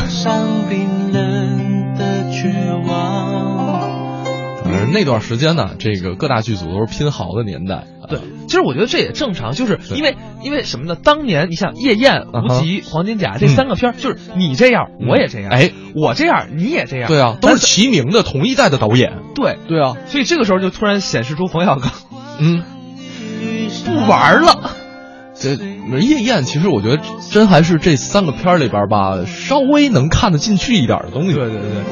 [4.91, 7.85] 那段时间呢，这个各大剧组都是拼好的年代。
[8.07, 10.95] 对，其实我觉得这也正常，就是因为因为什么呢？
[10.95, 19.13] 当年你像《夜宴》《无极》《黄金甲》这三个片儿，就是你这样，我也这样，哎，我这样，你也这样，对啊，都是齐名的同一代的导演。
[19.33, 21.91] 对对啊，所以这个时候就突然显示出冯小刚，
[22.39, 22.63] 嗯，
[23.85, 24.71] 不玩了。
[25.37, 25.49] 这
[25.99, 31.33] 《夜宴》其实我觉得真还是这三个片儿里边吧，稍微能看得进去一点的东西。
[31.33, 31.83] 对对对，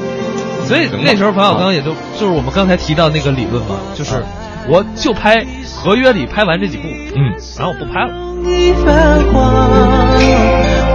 [0.66, 4.24] 所以那时候冯小刚也就就是我们刚才提到那个理论嘛，就是
[4.66, 5.44] 我就拍
[5.76, 8.10] 合约里拍完这几部，嗯，然后我不拍了。
[8.44, 9.40] 一番花，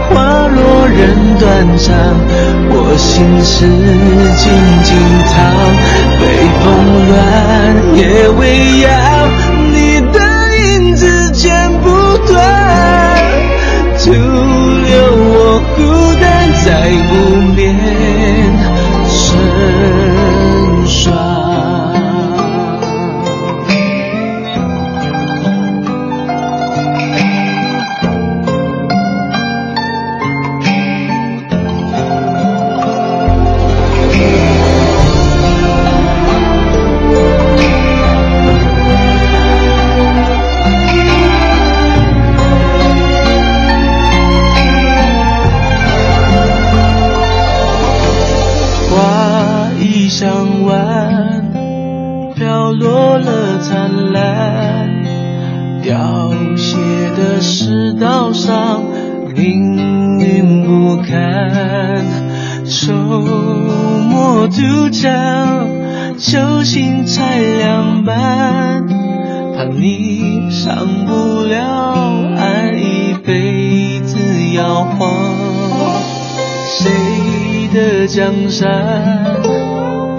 [0.09, 1.95] 花落人断肠，
[2.72, 3.65] 我心事
[4.38, 4.51] 静
[4.84, 4.89] 静
[5.26, 5.38] 藏，
[6.20, 6.24] 北
[6.59, 6.65] 风
[7.09, 7.17] 乱，
[7.95, 8.01] 夜
[8.38, 8.41] 未
[8.82, 8.89] 央，
[9.72, 9.78] 你
[10.11, 10.17] 的
[10.57, 11.88] 影子剪不
[12.28, 12.38] 断，
[13.97, 14.93] 徒留
[15.32, 15.34] 我
[15.76, 15.80] 孤
[16.22, 16.26] 单
[16.65, 16.67] 在
[17.11, 17.13] 无
[17.55, 17.57] 眠
[64.60, 65.70] 末渡江，
[66.18, 68.86] 酒醒才两半，
[69.55, 71.57] 怕你上不了
[72.36, 74.18] 岸，一辈子
[74.53, 75.10] 摇晃。
[76.66, 79.38] 谁的江山，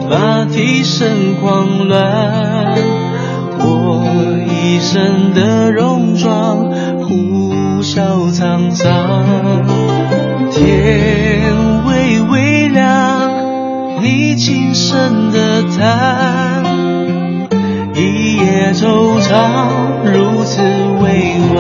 [0.08, 2.74] 马蹄声狂乱，
[3.58, 6.70] 我一身的戎装，
[7.02, 9.22] 呼啸沧桑。
[10.50, 11.19] 天
[14.40, 16.64] 轻声的叹，
[17.94, 19.36] 一夜惆怅，
[20.02, 20.62] 如此
[21.02, 21.58] 委婉。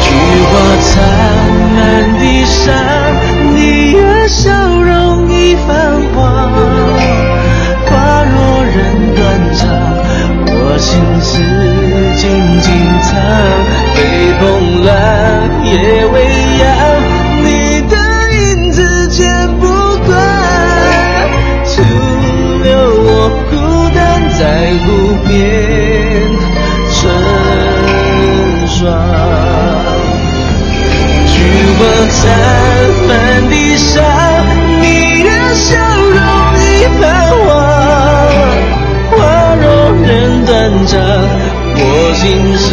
[0.00, 0.08] 菊
[0.48, 0.94] 花残，
[1.76, 1.78] 满
[2.18, 2.74] 地伤，
[3.54, 5.68] 你的笑容已泛
[6.14, 6.50] 黄。
[7.84, 8.74] 花落人
[9.14, 9.20] 断
[9.54, 9.68] 肠，
[10.48, 10.88] 我心
[11.20, 11.28] 事
[12.16, 12.24] 静
[12.62, 12.66] 静
[13.02, 13.12] 藏。
[13.94, 13.98] 北
[14.38, 14.44] 风
[14.84, 14.94] 乱，
[15.64, 15.72] 夜
[33.76, 34.02] 满地伤，
[34.80, 36.18] 你的笑容
[36.58, 36.64] 已
[36.98, 37.04] 泛
[37.44, 37.46] 黄。
[39.10, 39.14] 花
[39.56, 39.64] 落
[40.02, 40.50] 人断
[40.86, 40.94] 肠，
[41.78, 41.80] 我
[42.14, 42.24] 心
[42.56, 42.64] 事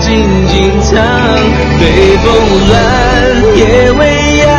[0.00, 0.08] 静
[0.46, 0.88] 静藏。
[1.80, 1.82] 北
[2.22, 2.26] 风
[2.68, 2.72] 乱，
[3.56, 3.60] 夜
[3.92, 4.00] 未
[4.38, 4.49] 央，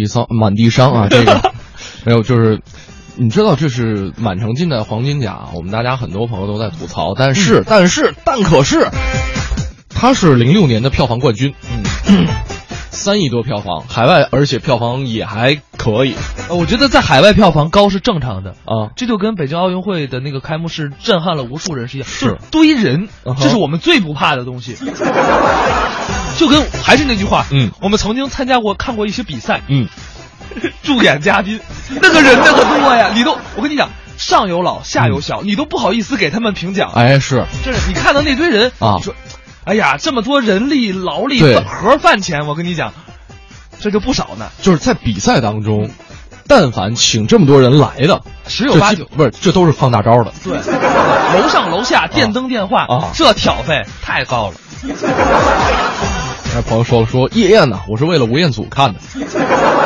[0.00, 1.06] 地伤，满地伤啊！
[1.10, 1.52] 这个
[2.04, 2.60] 没有，就是
[3.16, 8.88] 你知道这是满城尽带黄金甲，我们大家很多朋友都在吐槽，但是、但是但可是，
[9.88, 11.54] 它是零六年的票房冠军，
[12.08, 12.26] 嗯，
[12.90, 15.60] 三亿多票房，海外而且票房也还
[15.92, 16.14] 可以。
[16.48, 18.50] 呃我觉得在海外票房高是正常的。
[18.64, 22.38] 啊，这就跟北京奥运会的那个开幕式震撼了无数人是一样，是。
[22.50, 23.08] 堆人
[23.40, 24.76] 这是我们最不怕的东西。
[26.36, 29.88] 就跟还是那句话，嗯，我们曾经参加过看过一些比赛，嗯，
[30.82, 31.58] 助演嘉宾，
[32.02, 37.44] 那个人那个多呀，你都我跟你讲，上有老下有小，你都不好意思给他们评奖，哎，是。
[37.64, 38.96] 就是你看到那堆人啊。
[38.98, 39.14] 你说，
[39.64, 42.92] 哎呀，这么多人力劳力和盒饭钱，我跟你讲，
[43.80, 44.48] 这就不少呢。
[44.62, 45.88] 就是在比赛当中，
[46.46, 50.32] 但凡请这么多人来的，十有八九不是，这都是放大招的。
[50.44, 54.54] 对，楼上楼下电灯电话啊这挑费太高了。
[56.54, 59.00] 那朋友说了说夜宴呢，我是为了吴彦祖看的。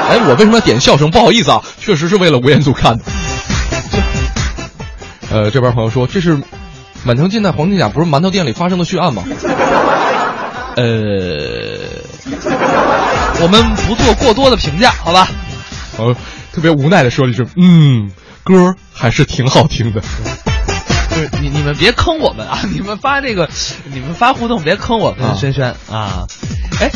[0.09, 1.11] 哎，我为什么要点笑声？
[1.11, 3.05] 不好意思啊，确实是为了吴彦祖看的。
[5.31, 6.39] 呃，这边朋友说这是
[7.05, 9.25] 满城尽带黄金甲，不是馒头店里发生的血案吗？
[10.77, 10.83] 呃，
[13.43, 15.29] 我们不做过多的评价， 好吧？
[15.99, 16.15] 呃，
[16.53, 18.11] 特别无奈的说了一句：“嗯，
[18.45, 20.01] 歌还是挺好听的。”
[21.11, 22.61] 就是你你们别坑我们啊！
[22.73, 23.49] 你们发这个，
[23.93, 26.25] 你们发互动别坑我们，轩轩啊！
[26.81, 26.89] 哎，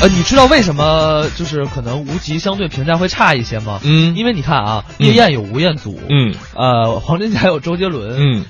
[0.00, 3.80] 呃，你知道为什么就是可能无极相对评价会差一些吗？
[3.82, 8.44] 嗯，因为你看啊，夜宴有吴彦祖，嗯，呃，黄真甲有周杰伦，嗯，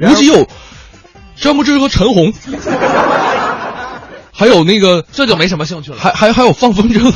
[0.00, 0.46] 无极有
[1.36, 2.30] 张柏芝和陈红，
[4.32, 7.12] 还有那个这就没什么兴趣了，还还还有放风筝，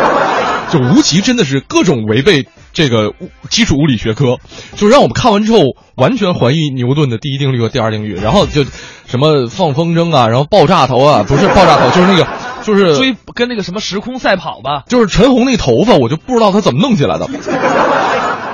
[0.72, 2.46] 就无极真的是各种违背。
[2.74, 3.12] 这个
[3.50, 4.38] 基础物理学科，
[4.76, 5.58] 就让我们看完之后
[5.94, 8.64] 完全怀疑牛顿的第一定律和第二定律，然后就
[9.06, 12.26] 什么放风筝啊，然后爆炸头啊，不是爆炸头， 就是那个
[12.62, 17.28] 就是追跟那个什么时空赛跑吧，就是陈红那头发，我就不知道他怎么弄起来的，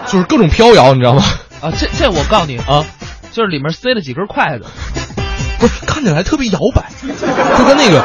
[0.07, 1.23] 就是各种飘摇，你知道吗？
[1.61, 2.85] 啊，这这我告诉你啊，
[3.31, 4.65] 就是里面塞了几根筷子，
[5.59, 6.85] 不是看起来特别摇摆，
[7.59, 8.05] 就跟那个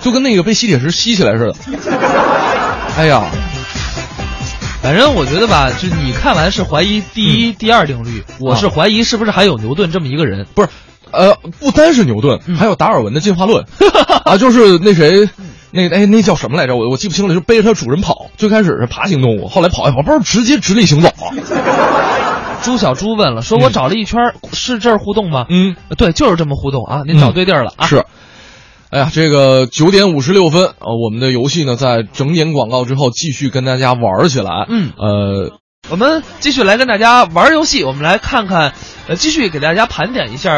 [0.00, 1.54] 就跟那个被吸铁石吸起来似的，
[2.96, 3.24] 哎呀。
[4.82, 10.44] 反正我觉得吧，就你看完是怀疑第一、第二定律，我是怀疑是不是还有牛顿这么一个人？
[10.56, 10.68] 不是，
[11.12, 13.64] 呃，不单是牛顿，还有达尔文的进化论
[14.26, 15.30] 啊，就是那谁，
[15.70, 16.74] 那哎那叫什么来着？
[16.74, 21.30] 我我记不清了，就背着他主人跑，最开始是爬行动物，后来跑一跑，不是直接直立行走啊。
[22.62, 24.20] 朱小猪问了，说我找了一圈，
[24.52, 25.46] 是这儿互动吗？
[25.50, 27.86] 嗯，对，就是这么互动啊，您找对地儿了啊。
[27.86, 28.04] 是。
[28.90, 34.66] 哎呀，这个九点五十六分，呃，我们的游戏呢，在整点广告之后继续跟大家玩起来。
[34.68, 35.58] 嗯，呃，
[35.90, 38.74] 我们继续来跟大家玩游戏，我们来看看，
[39.08, 40.54] 呃，继续给大家盘点一下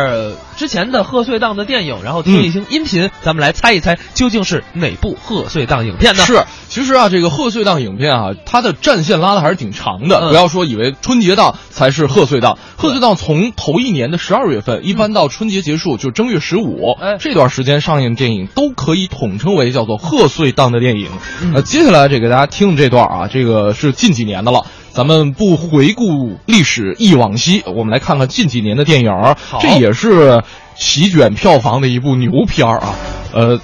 [0.56, 6.22] 之前的贺岁档的电影，然后听一听音频，咱们来猜一猜究竟是哪部贺岁档影片呢？
[6.24, 10.28] 是，其实啊，这个贺岁档影片啊，它的战线拉的还是挺长的。
[10.28, 21.08] 不要说以为春节档才是贺岁档，贺岁档从头一年的十二月份，一般到春节结束就正月十五，哎，这段时间上映电影都可以统称为叫做贺岁档的电影。
[21.54, 24.66] 呃，接下来这给大家听的这段啊，这个是近几年的了。
[24.92, 29.12] 咱们不回顾历史忆往昔，我们来看看近几年的电影
[29.60, 30.42] 这也是
[30.74, 32.94] 席卷票房的一部牛片儿啊！
[33.32, 33.60] 呃，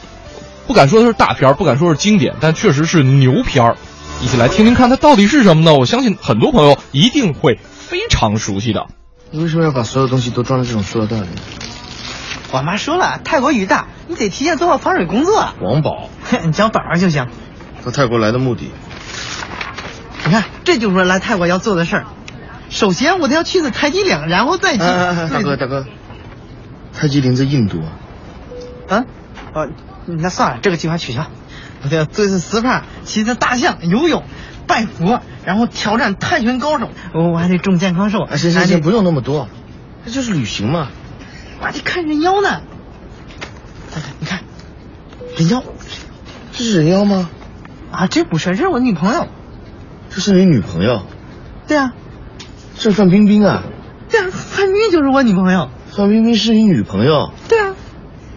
[0.68, 3.76] 不敢说它是大片儿，不敢说是经典，但确实是牛片儿。
[4.22, 5.74] 一起来听听看它到底是什么呢？
[5.74, 8.86] 我相信很多朋友一定会非常熟悉的。
[9.32, 11.26] 你为什么要把所有东西都装在这种塑料袋里？
[12.52, 15.48] 我妈说了，泰国雨大，你得提前做好防水工作。
[15.60, 16.08] 王宝，
[16.44, 17.26] 你叫宝儿就行。
[17.84, 18.70] 到泰国来的目的？
[20.24, 22.06] 你看，这就是说来泰国要做的事儿。
[22.70, 24.78] 首先，我得要去次泰姬陵，然后再去。
[24.78, 25.84] 大哥，大哥，
[26.94, 27.92] 泰姬陵在印度啊。
[28.88, 29.04] 啊，
[29.52, 29.68] 哦，
[30.06, 31.26] 那算了，这个计划取消。
[31.82, 34.22] 我得要做一次实拍，骑着大象游泳、
[34.68, 36.90] 拜佛，然后挑战泰拳高手。
[37.12, 38.26] 我我还得种健康寿。
[38.36, 39.48] 行行行，不用那么多，
[40.04, 40.88] 这就是旅行嘛。
[41.60, 42.62] 我还得看人妖呢。
[43.92, 44.40] 大哥你看，
[45.36, 45.64] 人妖，
[46.52, 47.28] 这是人妖吗？
[47.90, 49.26] 啊，这不是，这是我女朋友。
[50.10, 51.02] 这是你女朋友？
[51.66, 51.94] 对啊。
[52.80, 53.62] 这范冰冰啊？
[54.08, 55.68] 对啊，范冰冰就是我女朋友。
[55.94, 57.30] 范冰冰是你女朋友？
[57.46, 57.74] 对啊。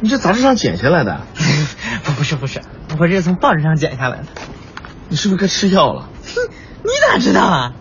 [0.02, 1.22] 你这杂志上剪下来的？
[2.04, 2.60] 不，不是，不是，
[3.00, 4.26] 我这是从报纸上剪下来的。
[5.08, 6.10] 你是不是该吃药了？
[6.36, 6.52] 哼，
[6.84, 7.72] 你咋知道啊？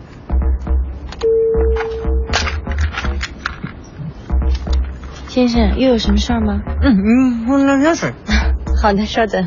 [5.27, 6.61] 先生，又有什么事儿吗？
[6.81, 8.13] 嗯嗯，我拿点水。
[8.81, 9.43] 好的，稍等。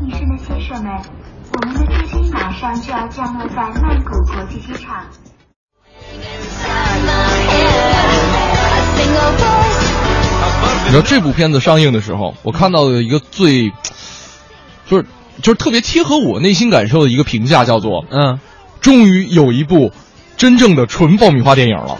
[0.00, 0.90] 女士们、先生们，
[1.52, 5.04] 我们的飞机马上就要降落在曼谷国际机场。
[10.84, 13.70] 你知道这部片子上映的时候，我看到的一个最，
[14.88, 15.04] 就是
[15.42, 18.40] 就是特别贴合我内心感受的一个评价，叫做嗯，
[18.80, 19.92] 终于有一部
[20.38, 21.98] 真正的纯爆米花电影了。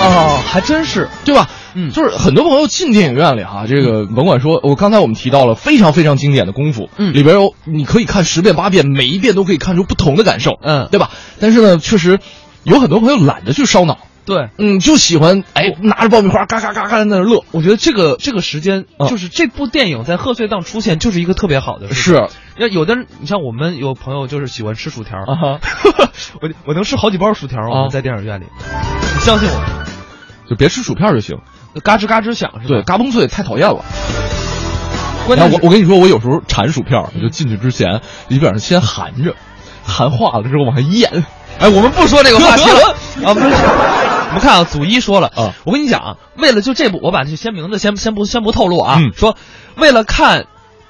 [0.00, 1.48] 哦，还真是，对吧？
[1.74, 11.10] 嗯，就是很多朋友进电影院里哈，这个甭管说，我刚才我们提到了非常非常经典的功夫，嗯，里边有你可以看十遍八遍，每一遍都可以看出不同的感受，嗯，对吧？
[11.38, 12.18] 但是呢，确实
[12.64, 17.44] 有很多朋友懒得去烧脑，对，嗯，就喜欢哎拿着爆米花嘎嘎嘎嘎在那乐。
[17.50, 21.94] 我觉得这个这个时间，就是这部电影在贺岁档出现，就是一个特别好的事。
[21.94, 25.60] 是，那有的人你像我们有朋友就是喜欢吃薯条啊，
[26.40, 28.46] 我我能吃好几包薯条啊，在电影院里，
[29.14, 29.84] 你相信我。
[30.48, 31.38] 就别吃薯片就行，
[31.82, 32.68] 嘎吱嘎吱响是吧？
[32.68, 33.82] 对，嘎嘣脆太讨厌了。
[35.26, 39.34] 关键我我跟你说，我有时候馋薯片，我就进去之前基本上先含着，
[39.82, 41.24] 含化了之后往下咽。
[41.60, 42.94] 哎，我们不说这个话题了
[43.26, 43.46] 啊，不是。
[43.46, 49.36] 我们看啊，祖一说了啊，我跟你讲啊，为了就这部，我把这些名字先先不先不透露啊，嗯、说
[49.76, 50.46] 为了看。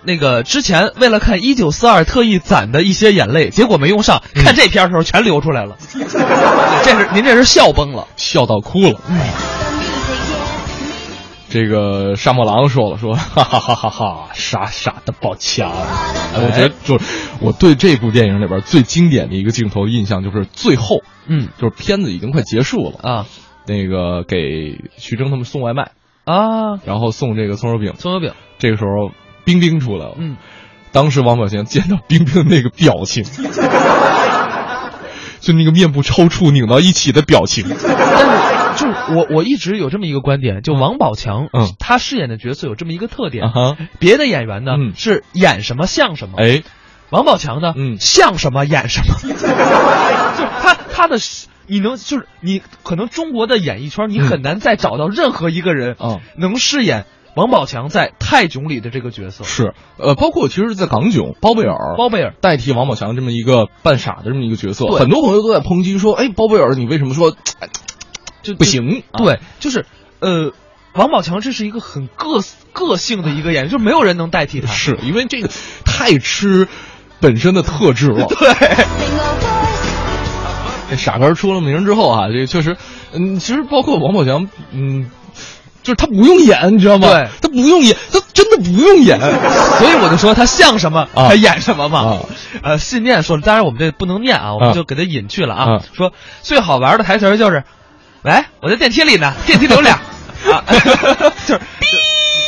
[0.07, 5.79] 那个之前为了看一九四二特意攒的一些眼泪，结果没用上，嗯、看这片的时候全流出来了。
[6.85, 9.01] 这是您这是笑崩了，笑到哭了。
[11.55, 15.71] 嗯，这个沙漠狼说了说， 哈哈哈哈哈，傻傻的宝强。
[15.71, 17.05] 我觉得就是
[17.41, 23.27] 我对这部电影里边最经典的一个镜头印象就是最后，嗯，就是片子已经快结束了啊，
[23.67, 25.93] 那个给徐峥他们送外卖
[26.25, 29.13] 啊，然后送这个葱油饼，葱油饼，这个时候
[29.45, 30.37] 冰冰出来了，嗯，
[30.91, 33.25] 当时王宝强见到冰冰的那个表情。
[35.41, 46.63] 就那个面部抽搐拧到一起的表情，但 是就是我我一直有这么一个观点，就王宝强，嗯，他饰演的角色有这么一个特点，啊、别的演员呢、嗯、是演什么像什么，哎，
[47.11, 51.19] 王宝强呢，嗯，像什么演什么， 就他他的
[51.67, 57.07] 你能就是你可能中国的演艺圈你很难再找到任何一个人，啊，能饰演。
[57.37, 59.43] 王宝强在泰囧里的这个角色。
[59.43, 67.35] 是，呃，包括其实，在港囧，包贝尔，包贝尔代替王宝强这么一个扮傻的这么一个角色，很多朋友都在抨击说，哎，包贝尔，你为什么说
[68.45, 69.03] 就不行？
[69.17, 69.85] 对，就是，
[70.21, 70.53] 呃，
[70.93, 72.41] 王宝强这是一个很个
[72.73, 75.49] 个性的一个演员，就没有人能代替他，是因为这个
[75.85, 76.69] 太吃
[77.19, 78.27] 本身的特质了。
[78.31, 78.55] 对，
[80.91, 82.77] 这傻根出了名之后啊，这确实，
[83.13, 85.11] 嗯，其实包括王宝强，嗯。
[85.83, 87.09] 就是他不用演，你知道吗？
[87.11, 91.99] 对，他不用演，他真的不用演， 所以我就说他像什么，啊、他演什么嘛。
[92.01, 92.21] 啊、
[92.63, 95.73] 呃，信念说，当然我们这不能念啊，我们就给他隐去了啊。
[95.75, 97.65] 啊说最好玩的台词就是，
[98.25, 99.95] 喂，我在电梯里呢， 电梯里有俩，
[100.51, 100.65] 啊，
[101.47, 101.91] 就是 哔，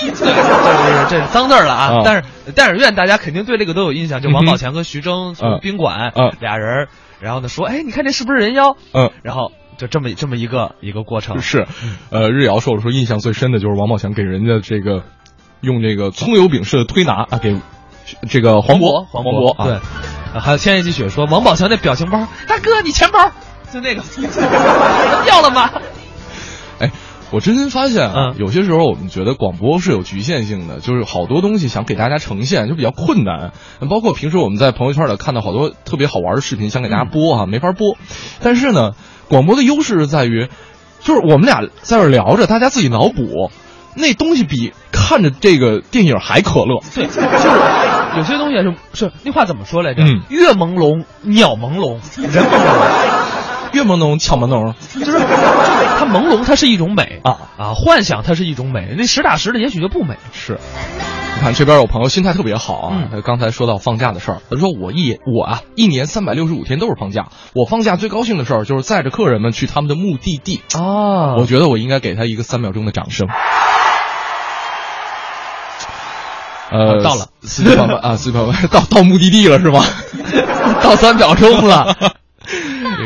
[0.01, 1.99] 对，就是这是脏字了啊。
[1.99, 2.03] 啊。
[2.05, 6.33] 但是电影院大家肯定对这个都有印象，就王宝强和徐峥从宾馆嗯。
[6.41, 6.89] 俩人，
[7.21, 8.77] 然后呢说，哎，你看这是不是人妖？
[8.93, 9.53] 嗯，然后。
[9.79, 11.43] 就这么这么一个一个过程。
[11.43, 11.67] 是，
[12.09, 15.03] 呃，日瑶说了说印象最深的就是王宝强给人家这个
[15.61, 17.61] 用这个葱油饼式的推拿啊，给
[18.27, 19.67] 这个黄渤黄渤啊，
[20.33, 23.31] 对，还有千叶积雪说王宝强那表情包，大哥你钱包
[23.73, 24.03] 就那个
[25.25, 25.71] 掉了吗？
[26.79, 26.91] 哎，
[27.31, 33.53] 我真心发现啊，嗯、有些时候我们觉得广播是有局限性的，就是好多东西想给大家呈现就比较困难，
[33.89, 37.97] 包括平时我们在朋友圈里看到好多特别好玩的视频，想给大家播哈、啊，没法播。
[38.43, 38.93] 但是呢，
[39.29, 40.49] 广播的优势是在于，
[41.01, 43.51] 就是我们俩在这聊着，大家自己脑补，
[43.95, 46.81] 那东西比看着这个电影还可乐。
[46.95, 47.21] 对，就是
[48.19, 48.75] 有些东西是
[49.07, 50.03] 是那话怎么说来着？
[50.03, 53.16] 嗯，月朦胧，鸟朦胧，人朦胧。
[53.77, 60.17] 月朦胧，巧朦胧，就是它朦胧，它是一种美啊啊，幻想它是一种美，那实打实的也许就不美。
[60.33, 60.59] 是，
[61.37, 73.29] 你看这边有朋友心态特别好啊，刚才说到放假的事儿，他说我一我啊一年三百六十五天都是放假，我放假最高兴的事儿就是载着客人们去他们的目的地啊，我觉得我应该给他一个三秒钟的掌声。
[76.69, 79.85] 呃，到了，司机朋友们啊，司机朋友们到到目的地了是吗？
[80.83, 81.95] 到三秒钟了。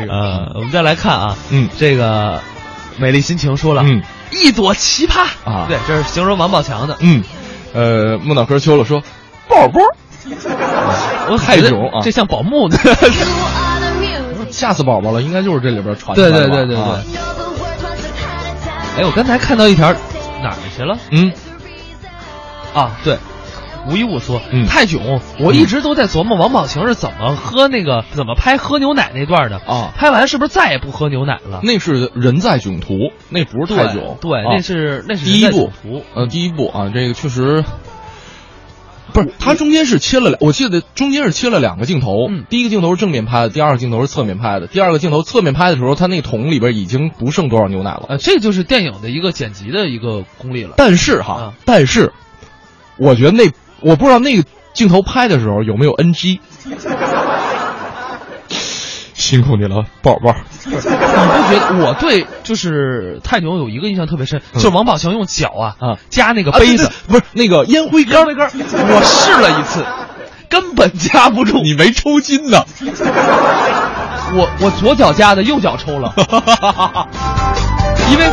[0.09, 2.41] 呃，我们再来看啊，嗯，这个
[2.97, 5.21] 美丽心情说了，嗯，一朵奇葩。
[5.43, 7.23] 啊，对，这是形容王宝强的，嗯，
[7.73, 9.01] 呃，木脑壳秋了说，
[9.47, 9.79] 宝宝，
[11.29, 12.77] 我太囧啊，这像宝木的，
[14.51, 16.77] 吓死宝宝了，应该就是这里边传的对对对对对。
[16.77, 17.01] 啊、
[18.97, 19.91] 哎，我刚才看到一条，
[20.41, 20.97] 哪儿去了？
[21.11, 21.31] 嗯，
[22.73, 23.17] 啊，对。
[23.89, 29.91] 吴一物说：“嗯、泰囧，我一直都在琢磨王宝强是怎么喝那个、怎么拍喝牛奶那段的啊。
[29.97, 31.61] 拍完是不是再也不喝牛奶了？
[31.63, 32.93] 那是《人在囧途》，
[33.29, 34.17] 那不是泰囧。
[34.21, 35.71] 对，啊、那是那是第一部。
[36.13, 37.63] 呃，第一部啊，这个确实
[39.13, 39.33] 不是。
[39.39, 42.27] 它中间是切了两，我记得中间是切了两个镜头。
[42.29, 44.67] 嗯，第一个镜头是正面拍的，第二个镜头是侧面拍的。
[44.67, 48.05] 第二个镜头侧面拍的时候，它那桶里边已经不剩多少牛奶了。
[48.09, 50.75] 呃，这就是电影的一个剪辑的一个功力了。
[50.77, 52.13] 但是哈，啊、但是
[52.97, 53.49] 我觉得那。
[53.81, 56.39] 我不知道那个镜头拍的时候有没有 NG，
[59.13, 60.35] 辛苦你了，宝宝。
[60.65, 65.97] 你不觉得我对就是泰囧有一个印象特别深，就是王宝强用脚啊啊。
[66.09, 69.83] 夹那个杯子，不是那个烟灰缸，烟灰缸，我试了一次，
[70.51, 72.63] 根本夹不住，你没抽筋呢。
[74.33, 76.13] 我我左脚夹的，右脚抽了，
[78.11, 78.29] 因为。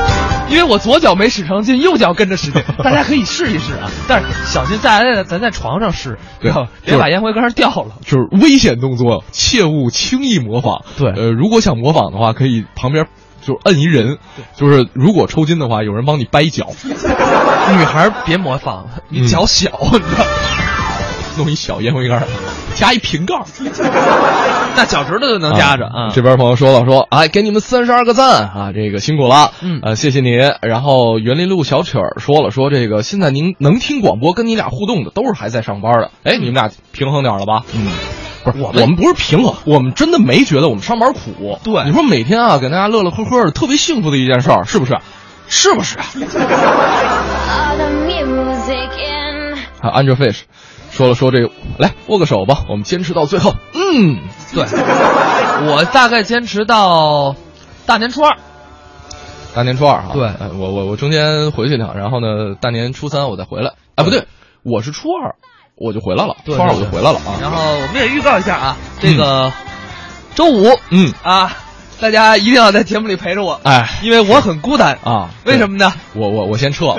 [0.51, 3.91] 因为我左脚没使成劲，右脚跟着使劲， 大家可以试一试啊！
[4.09, 6.51] 但是小心咱在咱在床上试，对，
[6.87, 7.97] 别把烟灰缸掉了。
[8.03, 10.87] 就是危险动作，切勿轻易模仿。
[10.97, 13.09] 对，呃，如果想模仿的话，可以旁边
[13.43, 14.17] 就摁一人，
[14.57, 16.69] 就是如果抽筋的话，有人帮你掰脚。
[16.87, 20.25] 女孩别模仿，你脚小，你知道。
[21.39, 22.21] 弄一小烟灰缸，
[22.75, 23.35] 加一瓶盖，
[24.77, 26.11] 那脚趾头都能夹着啊。
[26.13, 30.31] 这边朋友说了说，哎，给你们三十二个赞啊，这个辛苦了，嗯，呃，谢谢你。
[30.61, 37.63] 然后园林路小曲儿说了说，这个现在您能听广播，跟你俩互动的都是还在上班的，哎，你们俩平衡点了吧？
[37.73, 37.93] 嗯，
[38.45, 41.59] 不是我们，我们不是平衡，我们真的没觉得我们上班苦。
[41.63, 44.99] 对，你说每天啊，给大家乐乐呵呵的，特别幸福的一件事儿，是不是？
[45.51, 46.05] 是不是啊？
[49.81, 50.41] 啊，Angel Fish
[50.99, 53.55] 说了说这个，来握个手吧，我们坚持到最后。
[53.73, 54.19] 嗯，
[54.53, 57.37] 对，我大概坚持到
[57.87, 58.37] 大年初二。
[59.55, 60.29] 大年初二哈，对，
[60.59, 63.75] 我我我中间回去一趟，然后呢，大年初三我再回来。
[63.95, 64.27] 哎，不对，
[64.65, 65.37] 我是初二
[65.77, 67.39] 我就回来了，初二我就回来了啊。
[67.41, 69.53] 然后我们也预告一下啊，这个
[70.35, 71.57] 周五，嗯啊，
[72.01, 75.31] 大家一定要在节目里陪着我，哎，因为我很孤单啊。
[75.45, 75.93] 为什么呢？
[76.15, 76.99] 我我我先撤了。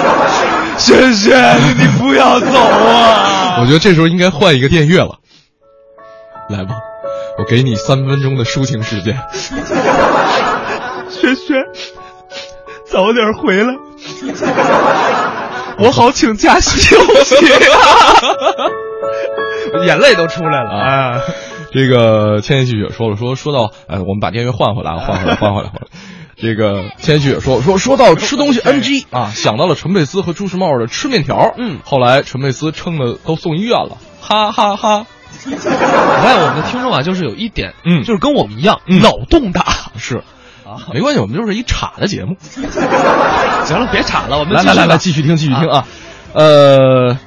[0.78, 3.58] 轩轩，你不要走啊！
[3.60, 5.18] 我觉得这时候应该换一个电乐了。
[6.50, 6.76] 来吧，
[7.38, 9.18] 我给你三分钟的抒情时间。
[11.10, 11.64] 轩轩，
[12.86, 13.74] 早点回来，
[15.80, 17.34] 我好请假休息。
[19.84, 21.20] 眼泪都出来了啊！
[21.72, 25.88] 这个千言细雪说了说说到，哎，我们把电源换回来，换回来，换回来，换回来。
[26.36, 31.54] 这个千言细雪说说说到吃东西 NG 啊，想到了陈佩斯和朱时茂的吃面条。
[31.58, 35.06] 嗯，后来陈佩斯撑的都送医院了，哈哈哈。
[35.44, 35.50] 我
[36.22, 39.64] 发现我们的听众啊，就是有一点，嗯，就是跟我们一样，脑洞大。
[39.98, 40.18] 是
[40.64, 40.88] 啊。
[40.94, 42.36] 没关系，我们就是一岔的节目。
[43.64, 45.84] 行了，别岔了，我们来来来来继续听，继续听啊。
[46.32, 47.18] 呃，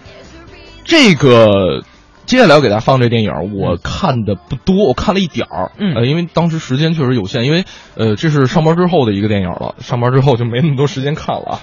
[0.83, 1.83] 这个
[2.31, 3.29] 接下来要给大家放这电影，
[3.59, 5.73] 我看的不多，我看了一点儿。
[5.77, 7.65] 嗯，呃，因为当时时间确实有限，因为
[7.97, 11.59] 呃，这是上班之后的一个电影了，上班之后就没那么多时间看了啊。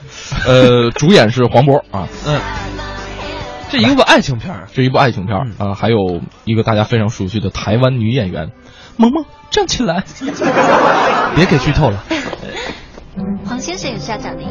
[0.47, 2.07] 呃， 主演是黄渤啊。
[2.27, 2.39] 嗯。
[3.71, 8.51] 这一部爱情片这一部爱情片啊，还有一个大家非常熟悉的台湾女演员
[8.99, 9.25] 萌萌。
[9.51, 10.05] 站起来！
[11.35, 12.05] 别给剧透了。
[13.47, 14.47] 黄先生也是要找您。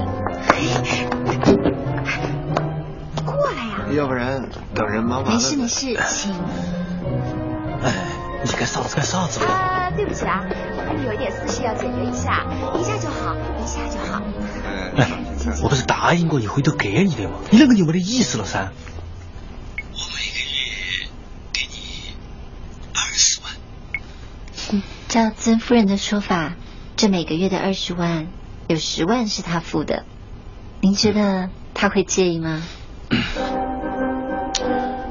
[3.91, 5.33] 要不然等人忙完了。
[5.33, 6.33] 没事没事，请。
[7.81, 7.93] 哎，
[8.43, 9.43] 你该嫂子该嫂子。
[9.43, 12.45] 啊，对不起啊，我们有一点私事要解决一下，
[12.77, 14.21] 一下就好，一下就好。
[14.97, 15.07] 哎，
[15.63, 17.37] 我不是答应过你回头给你的吗？
[17.51, 18.71] 你那个有没得意思了噻？
[19.93, 21.07] 我每个月
[21.53, 22.13] 给你
[22.93, 26.55] 二十万照曾夫人的说法，
[26.95, 28.27] 这每个月的二十万，
[28.67, 30.03] 有十万是他付的。
[30.81, 32.61] 您觉得他会介意吗？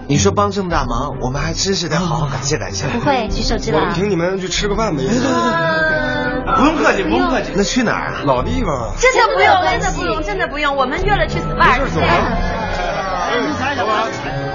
[0.09, 2.87] 你说帮这么大忙，我们还真是得好好感谢感谢。
[2.87, 3.81] 不会，举手之劳。
[3.81, 5.03] 我们请你们去吃个饭呗。
[5.03, 7.51] 不用客气，不用客气。
[7.57, 8.23] 那去哪儿啊？
[8.25, 8.93] 老地方。
[9.01, 10.77] 真的不用，真的不用，真的不用。
[10.77, 11.81] 我们约了去 SPA。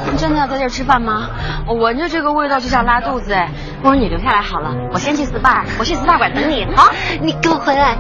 [0.10, 1.30] 你真的要在这儿吃饭吗？
[1.68, 3.52] 我闻着这个味道就想拉肚子哎！
[3.84, 6.66] 不如你留下来好了，我先去 SPA，我去 SPA 馆等你。
[6.76, 6.92] 好，
[7.22, 7.98] 你给我回来！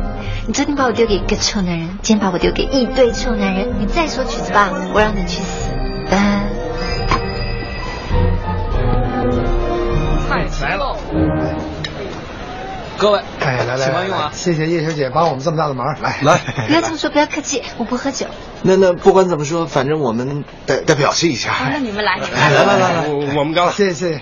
[0.47, 5.67] 你昨天把我丢给一个臭男人，今天把我丢给一堆臭男人，你再说去 SPA，我让你去死！
[6.09, 6.17] 太
[10.61, 10.97] 来了。
[12.97, 14.31] 各位，哎，来来，请慢用啊！
[14.33, 18.27] 谢谢叶小姐帮我们这么大的忙，来来，不要这么说，不要客气，我不喝酒。
[18.61, 21.51] 那那不管怎么说，反正我们得得表示一下。
[21.71, 24.21] 那你们来，来来来来，我我们干了，谢谢谢谢。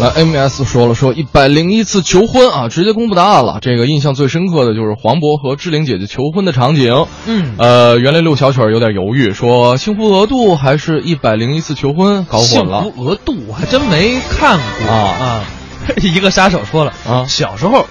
[0.00, 3.58] 来，M.S 说了说一百零一次求婚啊，直接公布答案了。
[3.60, 7.06] 这个印象最深刻的就是黄渤和志玲姐姐求婚的场景。
[7.26, 12.82] 嗯，呃，原来六小曲有点犹豫，说幸福额度还是一百零一次求婚，搞混了。
[12.82, 15.44] 幸福额度我还真没看过啊啊！
[16.00, 17.86] 一个杀手说了啊，小时候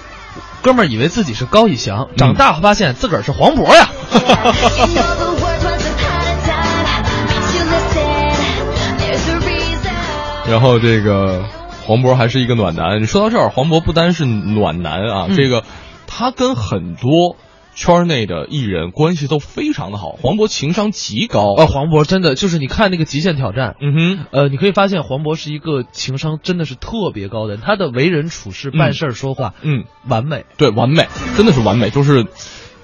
[0.64, 3.88] 哥们儿以为自己是高以翔，长大发现自个儿是黄渤呀。
[10.50, 11.44] 然后这个。
[11.90, 13.02] 黄渤还是一个暖男。
[13.02, 15.64] 你说到这儿，黄渤不单是暖男啊，嗯、这个
[16.06, 17.36] 他跟很多
[17.74, 20.10] 圈内的艺人关系都非常的好。
[20.22, 32.28] 黄渤情商极高啊，黄渤真的就是你看那个《极限挑战》，嗯哼，呃，你可以发现黄渤是一个情商真的是特别高的人，他的为人处事、办事、说话，嗯，完美，对，完美，真的是完美，就是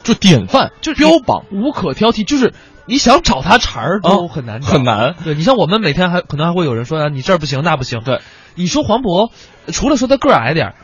[0.02, 2.56] 就典范，就标榜，无可挑剔，就是。
[2.88, 5.16] 你想找他茬儿都很难找，很难。
[5.24, 8.02] 对你像我们每天还可能还会有人说啊，你这儿不行那不行。
[8.06, 8.22] 对，
[8.54, 9.32] 你说黄渤，
[9.72, 10.76] 除了说他个儿矮点儿，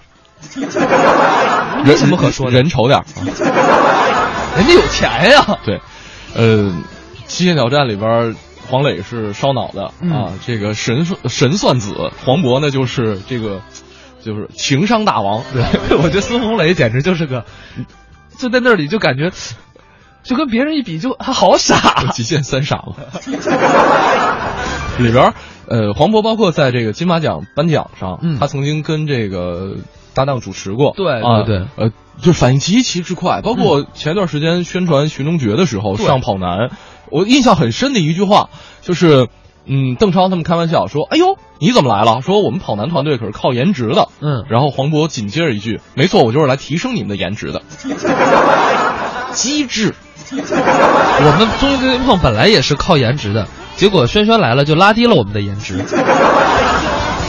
[1.86, 3.06] 没什么可说的，人丑点儿，
[4.58, 5.60] 人家有钱呀。
[5.64, 5.80] 对，
[6.36, 6.70] 呃，
[7.28, 8.36] 《极限挑战》里边
[8.68, 13.62] 黄磊是烧脑的、嗯、啊，这个神神算子，黄渤呢就是这个
[14.24, 15.44] 就是情商大王。
[15.54, 15.64] 对，
[16.02, 17.46] 我觉得孙红雷简直就是个，
[18.38, 19.32] 就在那里就感觉。
[20.24, 22.96] 就跟别人一比，就他好傻，极限三傻嘛。
[25.00, 25.34] 里边，
[25.68, 29.78] 呃，黄渤包括在这个金马奖颁奖上，嗯、他曾经跟这个
[30.14, 31.92] 搭档主持过，对啊，对对，呃，
[32.22, 33.42] 就反应极其之快。
[33.42, 36.70] 包括前段时间宣传《寻龙诀》的时候，对上跑男，
[37.10, 38.50] 我印象很深的一句话
[38.82, 39.28] 就是，
[39.66, 44.10] 嗯，邓超他们开玩笑说：“哎呦，你怎么来了？”说我们跑男团队可是靠颜值的。
[44.22, 47.64] 嗯，然后黄渤紧接着一句：“没错，我就是来提升你们的颜值的。”
[49.34, 49.96] 机智。
[50.34, 55.84] 我们综艺对对碰本来也是靠颜值的，结果轩轩来了就拉低了我们的颜值。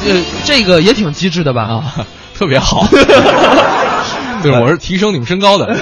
[0.04, 1.62] 呃，这个也挺机智的吧？
[1.62, 2.86] 啊， 特别好。
[4.42, 5.76] 对，我是提升你们身高的，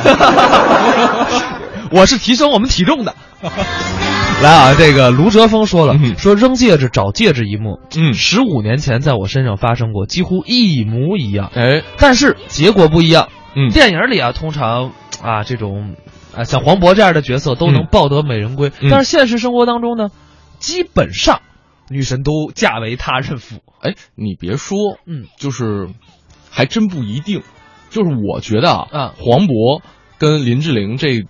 [1.91, 3.15] 我是提升我们体重的。
[4.43, 11.51] 来啊，这个卢哲峰说了，说扔戒指找戒指一幕，嗯，十五年前在我身上发生过，几乎一模一样。
[11.55, 13.29] 哎，但是结果不一样。
[13.57, 14.93] 嗯，电影里啊，通常
[15.23, 15.95] 啊这种
[16.37, 20.11] 啊像黄渤这样的角色都能抱得美人归，但是现实生活当中呢，
[20.59, 21.43] 基本上
[21.89, 23.57] 女神都嫁为他人妇。
[23.81, 25.89] 哎，你别说，嗯，就是
[26.51, 27.43] 还真不一定。
[27.89, 29.83] 就是我觉得啊，嗯，黄渤
[30.19, 31.25] 跟林志玲这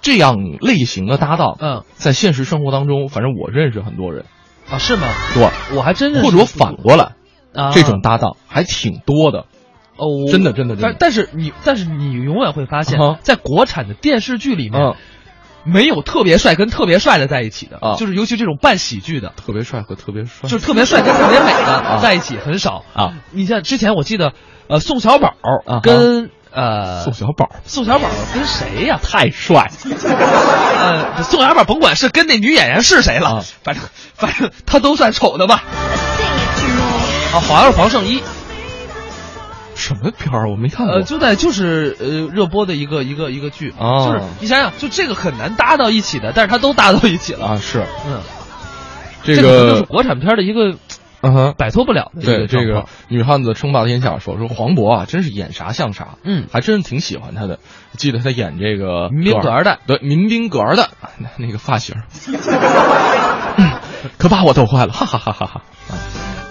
[0.00, 4.24] 这样类型的搭档，嗯，在现实生活当中，反正我认识很多人
[4.70, 5.08] 啊，是吗？
[5.34, 7.14] 对，我还真认识，或者反过来，
[7.52, 9.46] 啊，这种搭档还挺多的。
[9.96, 10.96] 哦，真的，真的，真的。
[10.98, 14.94] 但是你，但是你永远会发现，在国产的电视剧里面，嗯，
[15.64, 23.14] 没有特别帅跟特别帅的在一起的啊，就是尤其这种半喜剧的，特别帅和特别帅，就是特别帅跟特别美的在一起很少啊。
[23.30, 24.32] 你像之前我记得，
[24.68, 25.34] 呃，宋小宝
[25.82, 26.30] 跟。
[26.56, 29.00] 呃，宋小宝，宋小宝跟谁呀？
[29.02, 29.72] 太帅！
[29.90, 33.82] 呃，宋小宝甭管是跟那女演员是谁了，反正
[34.14, 35.64] 反正他都算丑的吧。
[37.34, 38.22] 啊，好像是黄圣依。
[39.74, 40.50] 什么片儿？
[40.50, 40.96] 我没看过。
[40.96, 47.56] 呃，就在就是呃热播的一个一个一个剧啊，就是你想想，就这个很难搭到一起的，但是他都搭到一起了啊。
[47.56, 48.20] 是，嗯，
[49.22, 50.76] 这个就是国产片的一个。
[51.26, 52.12] 嗯哼，摆脱不了。
[52.20, 56.18] 对这个女汉子称霸天下，说说黄渤啊，真是演啥像啥。
[56.22, 57.60] 嗯，还真是挺喜欢他的。
[57.96, 60.90] 记得他演这个民兵葛二代，对民兵葛二代
[61.38, 61.96] 那个发型，
[64.18, 65.62] 可把我逗坏了，哈哈哈哈哈。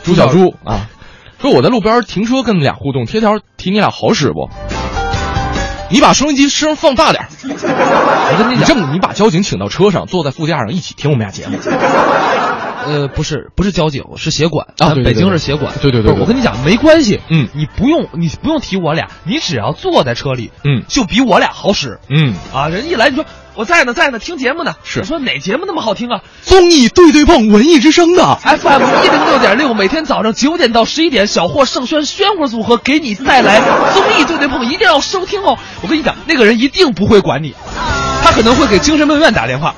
[0.01, 0.89] 朱小猪啊，
[1.43, 4.49] 说我在路边停车跟你俩互动，贴条提你俩好使不？
[5.91, 7.25] 你把收音机声放大点。
[7.43, 11.57] 我跟你讲，这么你把交警请到车上，坐在副驾上一起听我们俩节目。
[12.85, 14.95] 呃，不是，不是交警，是协管啊。
[15.03, 15.73] 北京是协管。
[15.81, 17.19] 对对对，我跟你讲，没关系。
[17.29, 21.99] 嗯，你不用，你不用提我俩，你只要坐在车里，嗯，就比我俩好使。
[22.09, 23.25] 嗯，啊，人一来你说
[23.55, 24.73] 我在呢，在呢，听节目呢。
[24.83, 24.99] 是。
[25.01, 26.21] 我说哪节目那么好听啊？
[26.41, 33.61] 综艺对对碰，文艺之声的 FM 一零六点六，每天早上九点到十一点，小霍盛轩轩火组合给你带来
[33.93, 35.57] 综艺对对碰，一定要收听哦。
[35.81, 37.53] 我跟你讲，那个人一定不会管你，
[38.23, 39.75] 他可能会给精神病院打电话。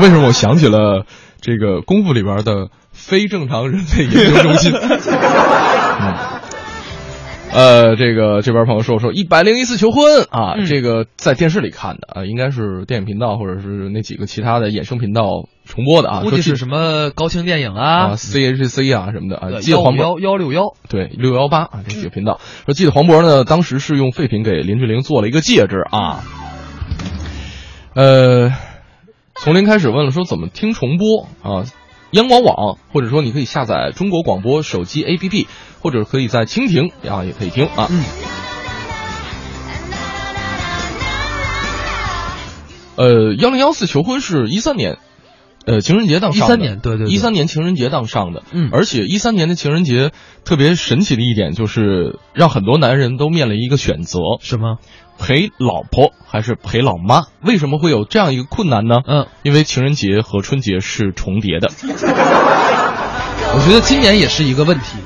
[0.00, 1.04] 为什么我想起了？
[1.42, 4.72] 这个功夫里边的非正常人类研究中心。
[4.76, 6.14] 嗯，
[7.52, 16.20] 呃，这个这边朋友说说一百零一次求婚啊，嗯、这个在电视里看的啊，应该是电影频道或者是那几个其他的衍生频道重播的啊。
[16.22, 19.60] 估计是什么高清电影啊、CHC 啊什么的啊。
[19.60, 26.20] 记得黄渤幺幺六幺对六幺八啊这几个频道说记得黄渤呢，当时是用废品给林志玲做了一个戒指啊。
[27.94, 28.52] 呃。
[29.42, 31.64] 从零开始问了说怎么听重播啊？
[32.12, 35.46] 央广网或者说你可以下载中国广播手机 APP，
[35.80, 37.86] 或者可以在蜻蜓啊也可以听啊。
[37.88, 38.04] 嗯。
[42.96, 44.98] 呃，幺零幺四求婚是一三年，
[45.64, 46.54] 呃情人节当上的。
[46.54, 47.06] 一三年，对对。
[47.06, 48.68] 一三年情人节当上的，嗯。
[48.72, 50.10] 而且一三年的情人节
[50.44, 54.78] 特别神奇的一点就是让很多男人都面临一个选择，什么？
[55.20, 57.26] 陪老婆还是陪老妈？
[57.42, 58.96] 为什么会有这样一个困难呢？
[59.06, 61.70] 嗯，因为情人节和春节是重叠的。
[63.52, 64.96] 我觉得今年也是一个问题。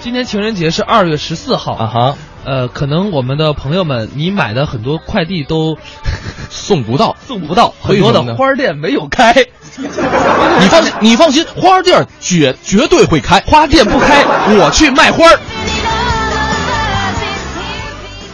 [0.00, 5.76] 今年情人节是二月十四号啊哈，呃，可能我们的朋友们，你买的很多快递都
[6.50, 9.32] 送不到，送不到，很多的花店没有开。
[9.34, 14.24] 你放心， 你放心，花店绝绝对会开，花店不开，
[14.56, 15.24] 我去卖花。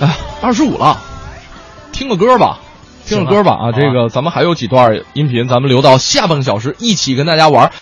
[0.01, 1.03] 哎，二十五了。
[1.99, 2.61] 听个歌吧，
[3.05, 3.73] 听个歌吧啊！
[3.73, 7.73] 这个咱们还有几段音频，咱们留到下半个小时一起跟大家玩。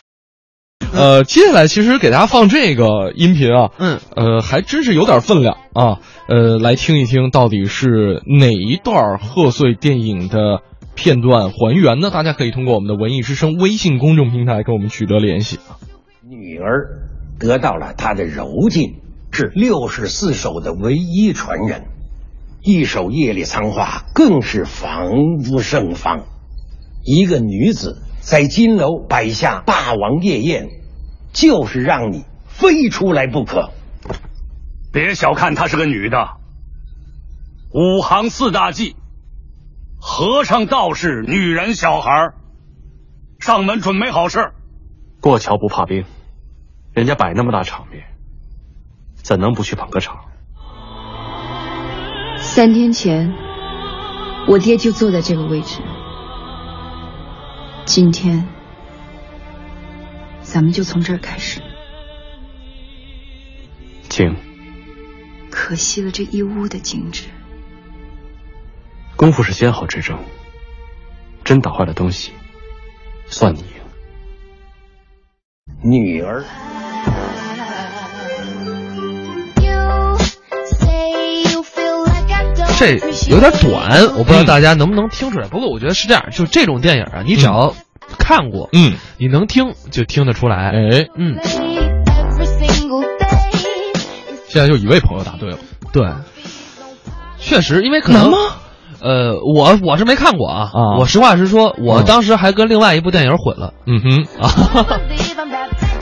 [0.95, 6.01] 呃，接下来其实给大家放这个音频啊，嗯，呃，还真是有点分量啊。
[6.29, 10.63] 呃，来听一听到底是哪一段贺岁电影的
[10.95, 12.09] 片段还原呢？
[12.11, 15.59] 大家可以通过我们的文艺之声微信公众平台跟我们取得联系。
[16.27, 17.03] 女儿
[17.39, 18.95] 得到了她的柔劲，
[19.31, 21.89] 是六十四手的唯一传人。
[22.69, 26.27] 一首《夜里藏花》更是防不胜防。
[27.05, 30.67] 一个女子在金楼摆下霸王夜宴，
[31.33, 33.71] 就是让你非出来不可。
[34.93, 36.39] 别小看她是个女的，
[37.73, 38.97] 五行四大忌：
[40.01, 42.33] 和尚、道士、女人、小孩
[43.39, 44.51] 上门准没好事。
[45.21, 46.05] 过桥不怕冰，
[46.93, 48.07] 人家摆那么大场面，
[49.15, 50.26] 怎能不去捧个场？
[52.57, 53.31] 三天前，
[54.49, 55.79] 我爹就坐在这个位置。
[57.85, 58.49] 今天，
[60.41, 61.61] 咱们就从这儿开始。
[64.09, 64.35] 请。
[65.51, 67.25] 可惜了这一屋的精致。
[69.17, 70.19] 功夫是先好之争，
[71.45, 72.33] 真打坏了东西，
[73.27, 73.67] 算你赢。
[75.83, 76.43] 女儿。
[82.79, 82.97] 这
[83.31, 85.49] 有点短，我不知道大家能不能听出来。
[85.49, 87.75] 不过我觉得是这样，就这种电影啊，你只要
[88.19, 90.71] 看过，嗯，你能听就听得出来。
[90.71, 91.39] 哎，嗯。
[94.49, 95.59] 现在就一位朋友答对了，
[95.93, 96.07] 对，
[97.39, 98.39] 确实，因为可能吗？
[99.03, 103.75] 呃，我我是没看过啊，我实话实说，我当时还跟另外一部电影混了。
[103.87, 105.01] 嗯哼啊。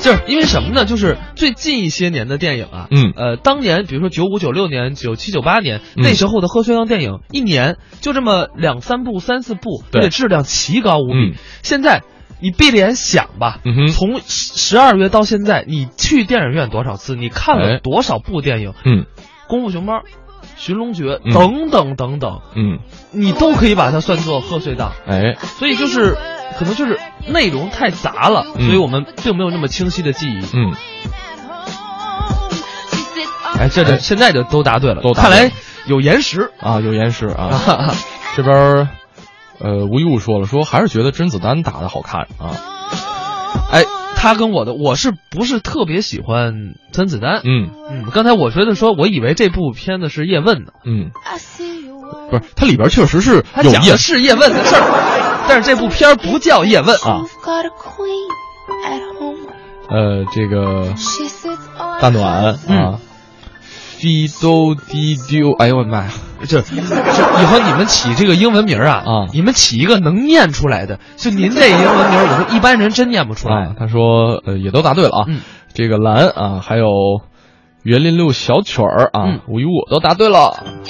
[0.04, 0.84] 就是因为什么呢？
[0.84, 11.38] 就是最近一些年的电影啊，嗯，呃，当年比如说九五九六年、九七九八年那时候的贺岁档电影，一年就这么两三部、三四部，而且质量奇高无比。
[11.62, 12.02] 现在
[12.38, 13.60] 你闭着眼想吧，
[13.94, 17.16] 从十二月到现在，你去电影院多少次？
[17.16, 18.74] 你看了多少部电影？
[18.84, 19.06] 嗯，
[19.48, 20.02] 功夫熊猫、
[20.56, 22.78] 寻龙诀等等等等，嗯，
[23.12, 24.92] 你都可以把它算作贺岁档。
[25.06, 26.16] 哎，所以就是
[26.58, 26.98] 可能就是
[27.28, 30.40] 内容太杂了，所以我们并没有那么清晰的记忆。
[30.54, 30.72] 嗯，
[33.58, 35.50] 哎，这这现在就都答对了，都看来
[35.86, 37.94] 有延时啊，有延时啊。
[38.36, 38.88] 这边
[39.60, 42.58] 呃，吴一物说了，说还是觉得甄子丹打的好看啊。
[43.70, 43.84] 哎，
[44.24, 47.42] 他跟我的我是不是特别喜欢甄子丹？
[47.44, 50.72] 嗯嗯，刚才我觉得说，我以为这部片子是叶问呢。
[50.86, 51.10] 嗯，
[52.30, 57.20] 不是，它里边确实是有讲的是叶问的事儿，但是这部片儿不叫叶问啊。
[59.90, 60.94] 呃，这个
[62.00, 62.98] 大暖啊。
[63.98, 66.10] 滴兜滴丢，哎呦我的妈呀！
[66.44, 70.98] 就就以后你们起这个英文名啊啊，你们起一个能念出来的。
[71.16, 73.74] 就您这英文名，我说一般人真念不出来。
[73.78, 75.24] 他说呃也都答对了啊，
[75.72, 76.86] 这个蓝啊，还有
[77.82, 80.62] 园林路小曲儿啊，五一五都答对了。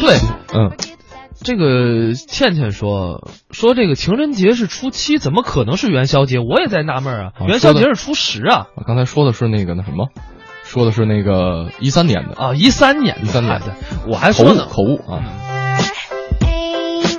[0.00, 0.16] 对，
[0.54, 0.70] 嗯。
[1.42, 6.38] 这个倩倩说说这个情人节是初七，怎么可能是元宵节？
[6.38, 8.66] 我也在纳闷啊，元宵节是初十啊。
[8.76, 10.08] 我刚才说的是那个那什么，
[10.64, 13.74] 说的是那个一三年的啊，一三年，一三年的，
[14.06, 15.24] 我还说呢，口误啊。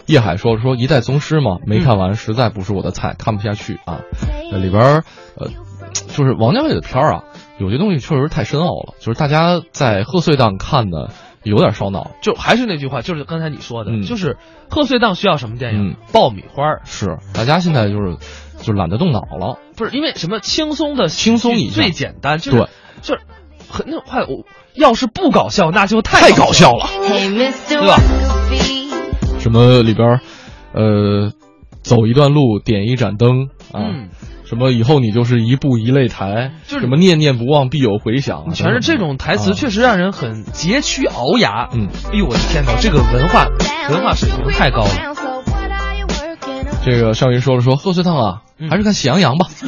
[0.06, 4.02] 叶海说说一代宗师嘛，没看完，实在不是我的菜，看不下去啊。
[4.52, 5.04] 那里边
[5.36, 5.48] 呃，
[6.10, 7.24] 就是王家卫的片儿啊，
[7.58, 11.10] 有些东西确实太深奥了，就是大家在贺岁档看的。
[11.44, 14.38] 有点烧脑，就还是那句话，就是刚才你说的，嗯、就是
[14.70, 15.92] 贺岁档需要什么电影？
[15.92, 18.18] 嗯、爆米花是，大家现在就是
[18.62, 22.68] 就懒得动脑了，不是因为什么轻松的轻松一最简单，就是，
[23.02, 23.22] 就是
[23.70, 26.88] 很那快，我要是不搞笑，那就太搞笑了，
[27.68, 27.98] 对吧？
[29.40, 30.20] 什么里边
[30.74, 31.32] 呃，
[31.82, 33.82] 走一段路，点一盏灯啊。
[33.82, 34.10] 嗯
[34.52, 41.70] 什么以后你就是一步一擂台，就是什么念念不忘必有回响，全是这种台词，确实让人很佶屈聱牙。
[41.72, 43.48] 嗯，哎呦我的天哪，这个文化
[43.90, 44.90] 文化水平太高了。
[46.84, 49.48] 这个少云说了说贺岁档啊，还是看喜羊羊吧。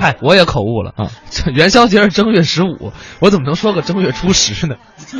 [0.00, 1.06] 嗨，我也口误了啊，
[1.54, 4.74] 元宵节是正月十五，我怎么能说个正月初十呢？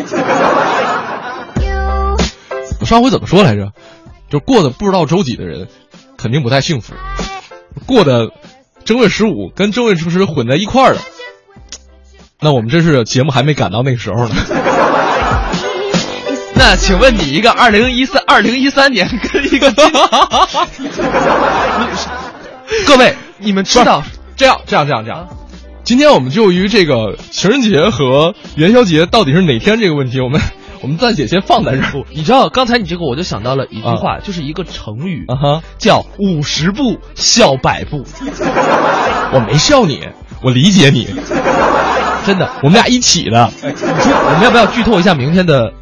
[2.81, 3.71] 我上回怎么说来着？
[4.29, 5.69] 就过的不知道周几的人，
[6.17, 6.95] 肯定不太幸福。
[7.87, 8.31] 过的
[8.85, 11.01] 正月十五跟正月初十混在一块儿的，
[12.41, 14.35] 那我们这是节目还没赶到那个时候呢。
[16.55, 19.73] 那请问你一个二零一三二零一三年跟一个，
[22.87, 24.03] 各位你们知道
[24.37, 25.27] 这样这样这样这样，
[25.85, 30.41] 今天我们就于这个情人节和元宵节到底是哪天这个问题，我们。
[30.83, 32.05] 我们暂且先放在这儿。
[32.11, 38.05] 你知道刚才你这个，我就想到了一句话，就是一个成语，啊哈，叫“五十步笑百步
[39.33, 40.01] ”。我没笑你，
[40.43, 41.05] 我理解你，
[42.27, 43.51] 真的，我们俩一起的。
[43.63, 45.73] 你说我们要不要剧透一下明天的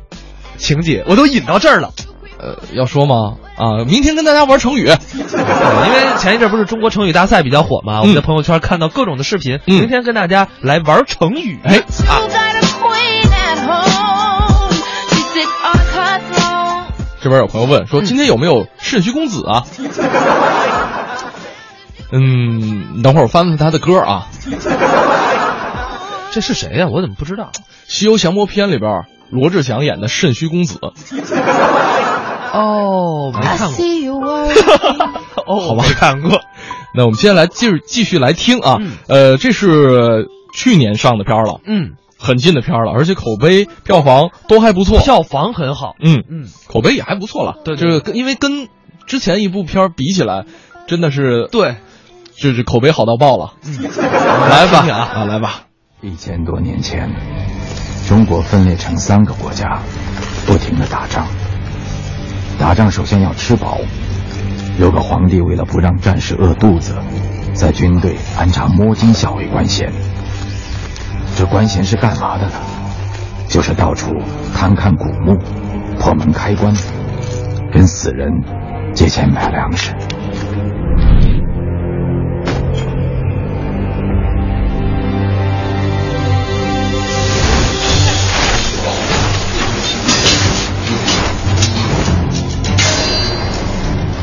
[0.56, 1.04] 情节？
[1.06, 1.90] 我都引到这儿了。
[2.40, 3.36] 呃，要说吗？
[3.56, 8.00] 啊，明天跟大家玩成语， 因为前一阵不是中国成语大赛比较火吗？
[8.00, 11.58] 我们在朋友圈看到各种的视频，明天跟大家来玩成语。
[11.64, 12.67] 哎啊。
[17.20, 19.64] 这边有朋友问说：“今天有没有肾虚公子啊？”
[22.12, 24.28] 嗯，等会儿我翻翻他的歌啊。
[26.32, 26.86] 这是谁呀？
[26.90, 27.50] 我怎么不知道？
[27.86, 30.78] 《西游降魔篇》里边罗志祥演的肾虚公子。
[32.52, 33.84] 哦，没看过。
[35.46, 36.40] 哦，好吧，没看过。
[36.94, 47.56] 那我们接下来继续继续来听啊，呃，这是去年上的片了，嗯，很近的片儿了，而且口碑、票房都还不错，票房很好，嗯嗯，口碑也还不错了。
[47.64, 48.68] 对，就是跟因为跟
[49.06, 50.44] 之前一部片儿比起来，
[50.86, 51.76] 真的是对，
[52.36, 53.54] 就是口碑好到爆了。
[53.64, 53.82] 嗯，
[54.50, 55.62] 来吧啊，来吧。
[56.00, 57.10] 一千多年前，
[58.08, 59.82] 中国分裂成三个国家，
[60.46, 61.26] 不停的打仗。
[62.58, 63.78] 打仗首先要吃饱。
[64.80, 66.94] 有个皇帝为了不让战士饿肚子，
[67.52, 69.92] 在军队安插摸金校尉官衔。
[71.38, 72.52] 这官衔是干嘛的呢？
[73.46, 74.10] 就是到处
[74.52, 75.38] 勘看古墓、
[75.96, 76.74] 破门开棺，
[77.72, 78.28] 跟死人
[78.92, 79.94] 借钱买粮食。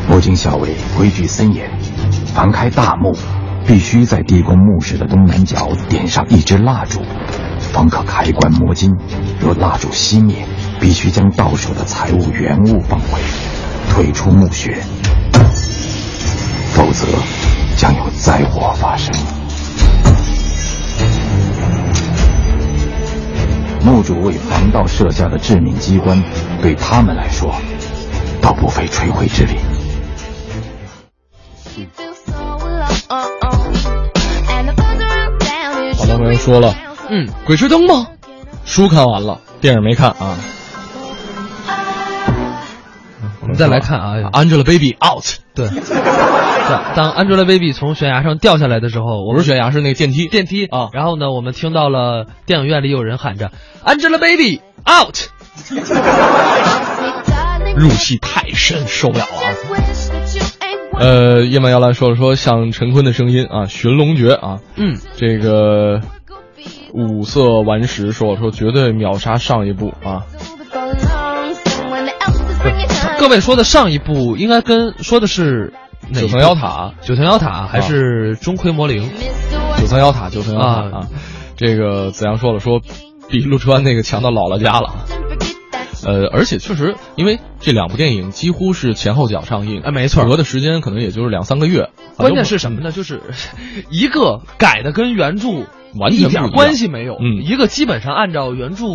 [0.09, 1.71] 摸金校尉规矩森严，
[2.33, 3.15] 凡开大墓，
[3.67, 7.01] 必须在地宫墓室的东南角点上一支蜡烛，
[7.59, 8.91] 方可开棺摸金。
[9.39, 10.45] 若蜡烛熄灭，
[10.79, 13.19] 必须将到手的财物原物放回，
[13.89, 14.77] 退出墓穴，
[16.73, 17.07] 否则
[17.75, 19.13] 将有灾祸发生。
[23.83, 26.23] 墓主为防盗设下的致命机关，
[26.61, 27.53] 对他们来说，
[28.41, 29.55] 倒不费吹灰之力。
[36.25, 36.73] 朋友说了，
[37.11, 38.07] 嗯，《鬼吹灯》吗？
[38.65, 40.35] 书看完了，电影没看啊。
[43.41, 45.23] 我们再来看啊，Angelababy out。
[45.53, 45.67] 对，
[46.95, 50.25] 当 Angelababy 从悬崖上掉下来的时候，我不是悬崖，是那个电梯。
[50.25, 53.51] 电梯啊，然后呢，我们听到了电影院里有人喊着
[53.85, 55.15] “Angelababy out”，
[57.77, 59.45] 入戏太深，受不了啊。
[60.97, 66.01] 呃，夜漫摇篮说了说像陈坤的声音啊，《寻龙诀》啊，嗯，这个
[66.93, 70.25] 五色顽石说了说绝对秒杀上一部啊。
[73.19, 75.73] 各位说的上一部应该跟说的是
[76.13, 79.09] 九层妖塔，九层妖塔还是钟馗魔灵？
[79.77, 81.07] 九层妖塔，九层妖塔啊。
[81.55, 82.79] 这个子阳说了说，
[83.29, 84.93] 比陆川那个强到姥姥家了。
[86.05, 91.89] 呃，而且确实，因为这两部电影几乎是前后脚上映，哎，没错，隔的时间可能也就是两三个月。
[92.15, 92.91] 关键是什么呢？
[92.91, 93.21] 就是
[93.89, 95.49] 一个改的跟原著
[95.97, 98.85] 完全一点关系没有，嗯，一个基本上按照原著，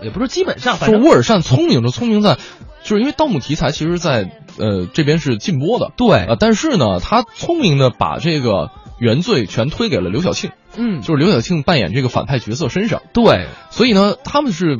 [0.00, 2.38] 也不是基本上，反正沃尔善聪明就聪明在，
[2.84, 8.70] 就是因为盗墓题材其实，在呃这边是禁播的，对，啊，但是呢，他聪明的把这个
[9.00, 14.78] 原罪全推给了刘晓庆，嗯，就是刘晓庆扮演这个反派角色身上，对，所以呢，他们是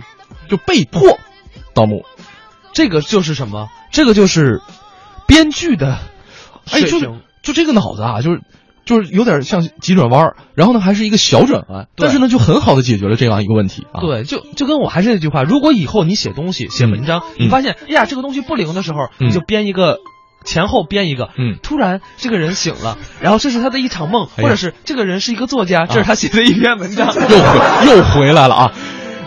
[0.48, 1.18] 就被迫。
[1.78, 2.04] 盗墓，
[2.72, 3.68] 这个就是什么？
[3.92, 4.60] 这个就是
[5.28, 5.98] 编剧的
[6.72, 6.98] 哎，就
[7.42, 8.40] 就这个脑子啊，就是
[8.84, 14.00] 就是有点像急转弯，然后呢还是一个小转弯，但是呢就很好的解决了这样一个问题啊。
[14.00, 19.98] 对，就就跟我还是那句话，如果以后你写东西、写文章，嗯、你发现哎呀这个东西不灵的时候，你就编一个。
[20.44, 28.72] 前后编一个，嗯，突然这个人醒了，然后这是他的一场梦，哎、或者是这个人是一个作家，这是他写的一篇文章，又回又回来了啊。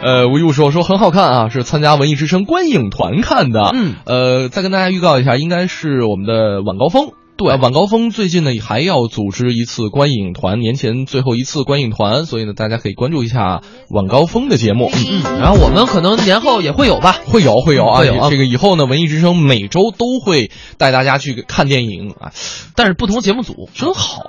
[0.04, 3.70] 呃，吴一武说说很好看啊，是参加文艺之声观影团看的。
[3.74, 7.12] 嗯，呃，再跟大家预告一下，应该是我们的晚高峰。
[7.38, 14.92] 对，晚高峰最近呢还要组织一次观影团，年前最后一次观影团，所以呢大家可以关注一下晚高峰的节目。
[14.94, 22.32] 嗯嗯，然后我们可能年后也会有吧，会有会有啊，有、啊、这个以后呢文艺之声每周都会带大家去看电影啊，
[22.76, 24.24] 但是不同节目组真好。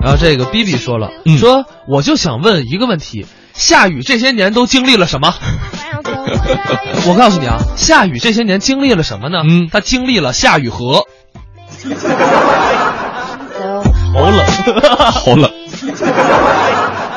[0.00, 3.26] 然后这个 B B 说了，嗯、说我就想问一个问题。
[3.56, 5.34] 夏雨这些年都经历了什么？
[7.08, 9.42] 我告诉你啊，夏雨这些年经历了什么呢？
[9.44, 11.04] 嗯，他经历了夏雨荷。
[14.12, 14.46] 好冷，
[15.12, 15.50] 好冷。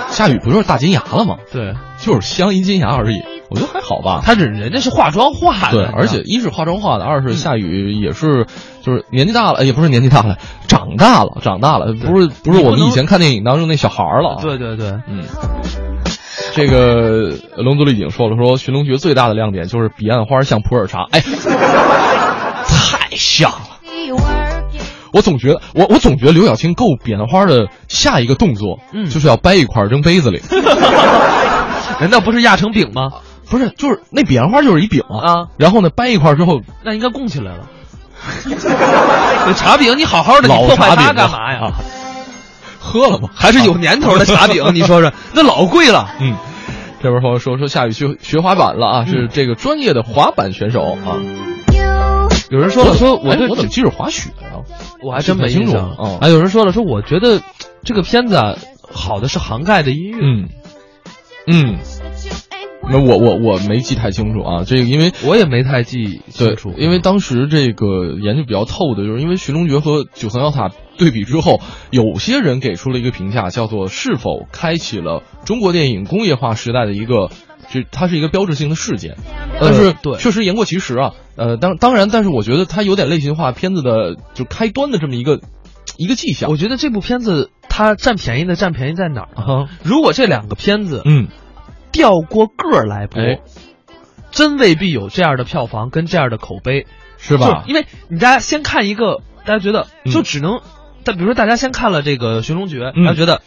[0.09, 1.38] 夏雨不就是大金牙了吗？
[1.51, 3.18] 对，就是镶一金牙而已。
[3.49, 4.22] 我觉得还好吧。
[4.23, 8.45] 他这人家是化妆化的，对，而且一是化妆化的，二是夏雨也是
[8.81, 10.38] 就是年纪大了，也不是年纪大了，
[10.68, 14.39] 长大了，长大了，不是不是我们以前看电影当中那小孩了。
[14.41, 15.23] 对对对，嗯。
[16.53, 23.80] 这个龙族丽景说了说，《寻龙诀》最大的亮点就是彼岸花像普洱茶，哎，太像了。
[25.11, 30.41] 我总觉得，我我总觉得刘晓庆够彼岸花的下一个动作，嗯，就是要掰一块扔杯子里。
[31.99, 33.11] 难道不是压成饼吗？
[33.49, 35.47] 不是，就是那彼岸花就是一饼啊。
[35.57, 37.67] 然后呢，掰一块之后，那应该供起来了。
[39.47, 41.71] 那茶饼你好好的，你破坏它干嘛呀？
[42.80, 43.30] 喝了吗？
[43.35, 44.64] 还是有年头的 茶饼？
[44.73, 46.10] 你说说，那老贵了。
[46.19, 46.35] 嗯，
[47.03, 51.19] 这边朋友说说夏雨去学滑板了啊，是这个专业的滑板选手啊。
[52.49, 54.65] 有人说了，说我对我怎么记着滑雪啊？
[55.03, 56.27] 我还真没清楚啊。
[56.27, 57.41] 有人说了，说我觉得
[57.84, 58.56] 这个片子啊，
[58.91, 60.18] 好的是涵盖的音乐。
[60.22, 60.49] 嗯
[61.47, 61.77] 嗯。
[62.91, 70.69] 那我我我没记太清楚啊，这个因为我也没太记清楚，因为当时这个研究比较透的，就是因为《寻龙诀》和《九层妖塔》
[70.99, 71.59] 对比之后，
[71.89, 77.30] 有些人给出了一个评价，叫做是否开启了中国电影工业化时代的一个，
[77.71, 79.15] 就它是一个标志性的事件。
[79.59, 81.13] 但是对，确实言过其实啊。
[81.35, 85.39] 呃，当当然，但是我觉得它有点类型化片子的就开端的这么一个
[85.97, 86.51] 一个迹象。
[86.51, 89.67] 我觉得这部片子它占便宜的占便宜在哪儿？
[89.81, 91.30] 如果这两个片子，嗯。
[91.91, 93.19] 调过个儿来播，
[94.30, 96.85] 真未必有这样的票房跟这样的口碑，
[97.17, 97.63] 是吧？
[97.67, 100.61] 因为你大家先看一个，大家觉得就只能，
[101.03, 103.41] 但比如说大家先看了这个《寻龙诀》，然后觉得，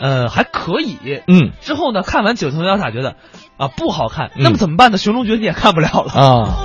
[0.00, 3.16] 呃还可以，嗯，之后呢看完《九层妖塔》觉得
[3.56, 4.98] 啊不好看，那么怎么办呢？
[5.00, 6.64] 《寻龙诀》你也看不了了啊。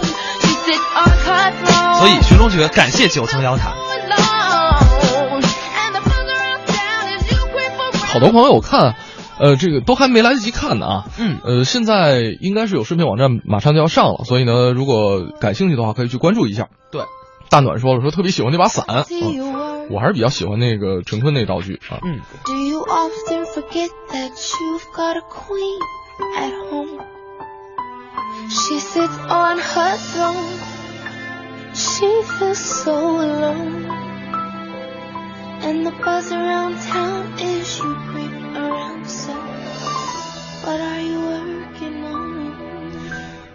[2.00, 3.72] 所以《寻龙诀》感谢《九层妖塔》。
[8.08, 8.96] 好多朋友我看。
[9.40, 16.70] 呃，这个都还没来得及看呢啊，嗯，呃，现在应该是有视频网站马上就要上了，所以呢，如果感兴趣的话，可以去关注一下。
[16.92, 17.04] 对，
[17.48, 22.00] 大暖说了，说特别喜欢那把伞，嗯，我还是比较喜欢那个陈坤那道具啊。
[22.04, 22.20] 嗯。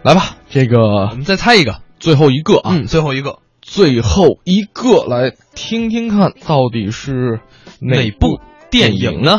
[0.02, 7.40] 来吧，这个我们再猜一个，最后一个啊，嗯，最后一个，最后一个，来听听看到底是
[7.80, 8.40] 哪部
[8.70, 9.38] 电影呢？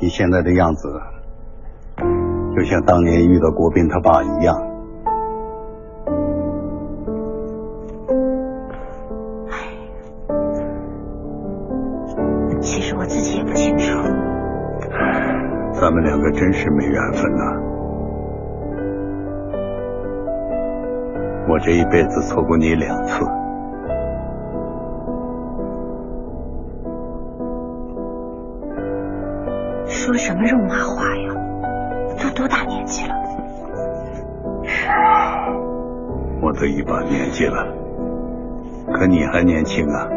[0.00, 0.88] 你现在的样子，
[2.54, 4.54] 就像当年遇到国斌他爸一样。
[12.60, 13.84] 其实我自己也不清楚。
[15.72, 17.71] 咱们两个真是没缘分呐。
[21.48, 23.24] 我这一辈子错过你两次，
[29.86, 31.34] 说什么肉麻话呀？
[32.22, 33.14] 都多大年纪了？
[36.40, 37.66] 我都一把年纪了，
[38.92, 40.08] 可你还年轻啊！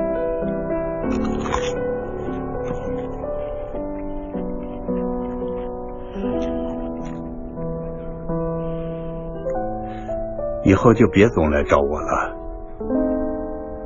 [10.66, 12.36] 以后就别总来找我了。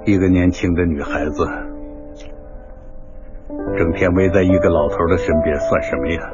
[0.06, 1.46] 一个年轻的女孩子，
[3.78, 6.32] 整天围在一个老头的身边，算什么呀？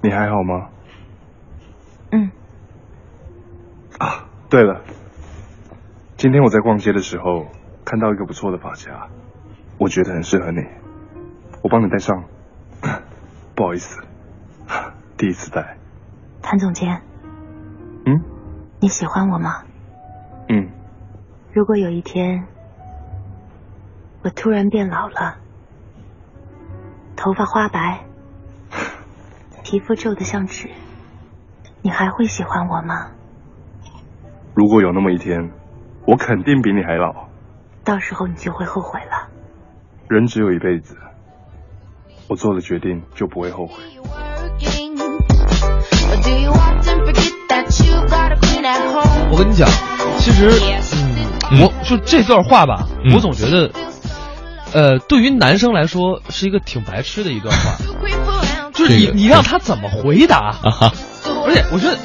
[0.00, 0.70] 你还好吗？
[2.12, 2.30] 嗯。
[3.98, 4.80] 啊，对了，
[6.16, 7.48] 今天我在逛街的时候
[7.84, 9.08] 看到一个不错的发夹，
[9.76, 10.64] 我觉得很适合你，
[11.62, 12.24] 我帮你戴上。
[13.54, 14.00] 不好意思，
[15.18, 15.76] 第一次戴。
[16.40, 17.02] 谭总监。
[18.08, 18.24] 嗯，
[18.80, 19.64] 你喜欢我吗？
[20.48, 20.70] 嗯。
[21.52, 22.46] 如果有一天
[24.22, 25.36] 我突然变老了，
[27.16, 28.06] 头发花白，
[29.62, 30.70] 皮肤皱得像纸，
[31.82, 33.10] 你还会喜欢我吗？
[34.54, 35.50] 如果有那么一天，
[36.06, 37.28] 我肯定比你还老。
[37.84, 39.28] 到时候你就会后悔了。
[40.08, 40.96] 人只有一辈子，
[42.30, 43.82] 我做了决定就不会后悔。
[49.30, 49.68] 我跟你讲，
[50.18, 50.50] 其实，
[51.52, 53.70] 嗯，我就这段话吧，我总觉得，
[54.72, 57.76] 呃，对于男生来说是一个挺白痴的一段话，
[58.74, 60.56] 就是你你让他怎么回答？
[61.46, 61.96] 而且我觉得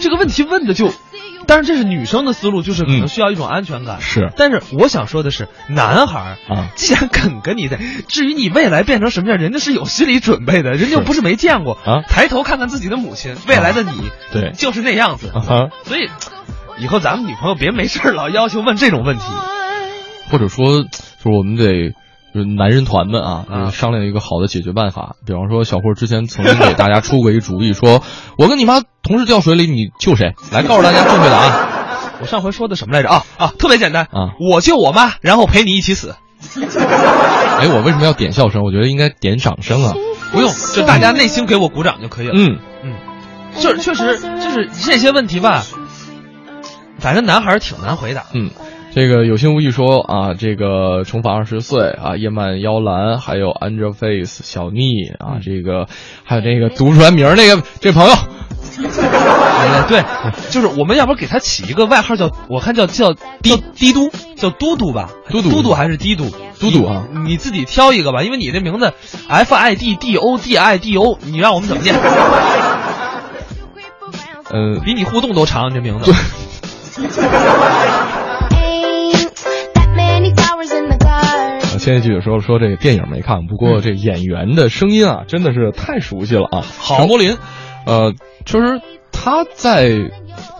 [0.00, 0.90] 这个问题问的就，
[1.46, 4.00] 但是这是女生的思路，就是可能需要一种安全感。
[4.00, 7.78] 是，但是我想说的是，男孩啊，既然肯跟你在，
[8.08, 12.02] 至于你未来变成什么样，人家是有心理准备的，人家又不是没见过啊。
[12.08, 15.28] 抬头看看自己的母亲，未来的你，对，就是那样子。
[15.28, 16.08] 啊，所以。
[16.78, 19.24] 以后咱们女朋友别没事老要求问这种问题，
[20.30, 20.88] 或者说，就
[21.22, 21.90] 是我们得
[22.34, 25.16] 就是男人团们啊，商量一个好的解决办法。
[25.26, 28.02] 比方说，小霍之前曾经给大家出过一个主意，说
[28.38, 30.34] 我跟你妈同时掉水里，你救谁？
[30.50, 31.68] 来告诉大家正确答案。
[32.20, 33.08] 我上回说的什么来着？
[33.08, 36.14] 啊啊，特别简单啊，我救我妈，然后陪你一起死。
[36.56, 38.62] 哎，我为什么要点笑声？
[38.62, 39.92] 我觉得应该点掌声啊。
[40.32, 42.32] 不用，就大家内心给我鼓掌就可以了。
[42.34, 42.94] 嗯嗯，
[43.60, 45.62] 就是确实就是这些问题吧。
[47.02, 48.24] 反正男孩挺难回答。
[48.32, 48.50] 嗯，
[48.94, 55.88] 这个有心无意说啊，这个重返二十岁啊，叶曼妖兰，还有 Angelaface 小妮啊，这个
[56.22, 58.14] 还有这个读不出来名那个这朋友，
[59.88, 60.04] 对，
[60.50, 66.30] 就是我们要不给他起一个外号叫，我看叫叫滴滴嘟，叫嘟嘟吧，嘟嘟嘟嘟还是滴嘟？
[66.60, 68.92] 嘟嘟啊，你自己挑一个吧，因为你这名字
[69.28, 71.96] F I D D O D I D O，你让我们怎么念？
[74.52, 76.12] 呃，比你互动都长，你这名字。
[81.78, 86.62] 现在记者说说这个电影没看，不过这演员的声音啊，真的是太熟悉了啊！
[86.96, 87.36] 陈柏林，
[87.86, 88.12] 呃，
[88.46, 88.80] 确实
[89.10, 89.90] 他在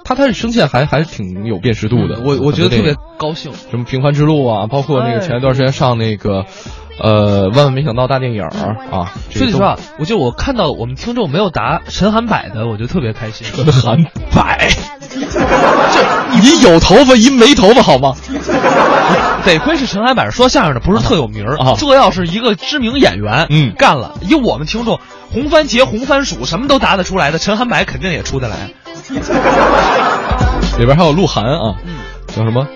[0.05, 3.53] 他他的声线还还是挺有辨识度的，我我觉得特别高兴。
[3.71, 6.45] 什么《平凡之路》啊，包括那个前一段时间上那个。
[7.03, 9.11] 呃，万万没想到大电影啊！
[9.31, 13.47] 说句实话，我就我看到我们听众没有答陈涵柏的，我就特别开心。
[13.51, 14.45] 陈涵柏，
[15.31, 18.15] 这你有头发，一没头发好吗？
[19.45, 21.75] 得亏是陈海柏说相声的，不是特有名啊。
[21.77, 25.01] 这要是一个知名演员，嗯，干了，以我们听众
[25.33, 28.71] 红番茄、红番薯什么都答得出来的，陈海柏肯定也出得来。
[30.79, 31.75] 里边还有鹿晗啊，
[32.35, 32.67] 叫什么？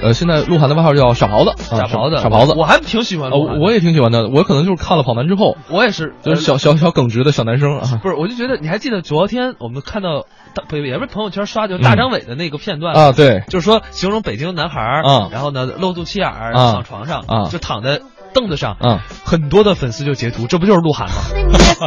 [0.00, 4.28] 呃，现在鹿晗的外号叫傻狍子，傻狍子，傻狍子，我还挺喜欢鹿晗，我也挺喜欢的。
[4.28, 8.00] 我可能就是看了《跑男》之后，我也是，就是小小小耿直的小男生啊。
[8.02, 18.00] 不是，我就觉得你还记得昨天我们看到大不也不是朋友圈刷，就大张伟的那个片段啊，对，就是说形容北京男孩啊，然后呢露肚脐眼儿躺床上啊，就躺在
[18.34, 21.14] 凳子上啊，很多的粉丝就截图，这不就是鹿晗吗？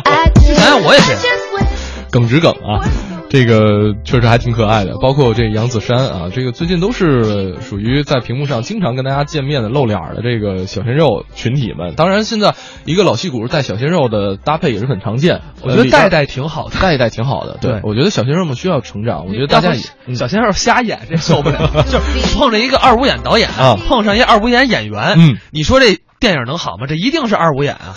[0.44, 1.16] 想想我也是，
[2.12, 2.82] 耿直耿啊。
[3.30, 11.96] 这个确实还挺可爱的，包括这杨子姗啊，这个最近都是属于在屏幕上经常跟大家见面的露脸的这个小鲜肉群体们。
[11.96, 12.56] 当然，现在
[12.86, 15.42] 一个老戏骨带小鲜肉的搭配也是很常见。
[15.62, 17.58] 我觉得带带挺好的，带带挺好的。
[17.60, 19.26] 对，我觉得小鲜肉们需要成长。
[19.28, 19.74] 我觉得大家
[20.14, 26.88] 小鲜肉瞎演这受不了， 就是碰着一个二五眼导演啊，碰上一二五眼演员，嗯，你说这电影能好吗？
[26.88, 27.96] 这一定是二五眼啊。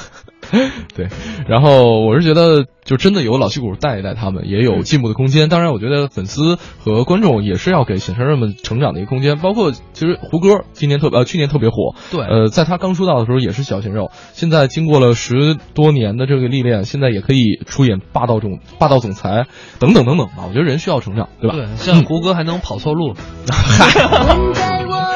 [0.94, 1.08] 对，
[1.48, 5.48] 然后我是觉得，就真的有老戏骨带一带他们，也有进步的空间。
[5.48, 9.38] 当然，我觉得粉丝和观众也是要给小鲜肉们成长的一个空间。
[9.38, 19.46] 包括其实胡歌今年特呃去年特别火，对，呃，在他刚出道的时候也是小鲜肉，现在经过了十多年的这个历练，现在也可以出演霸道总霸道总裁
[19.78, 20.44] 等等等等吧。
[20.48, 21.56] 我觉得人需要成长，对吧？
[21.56, 23.14] 对，像胡歌还能跑错路。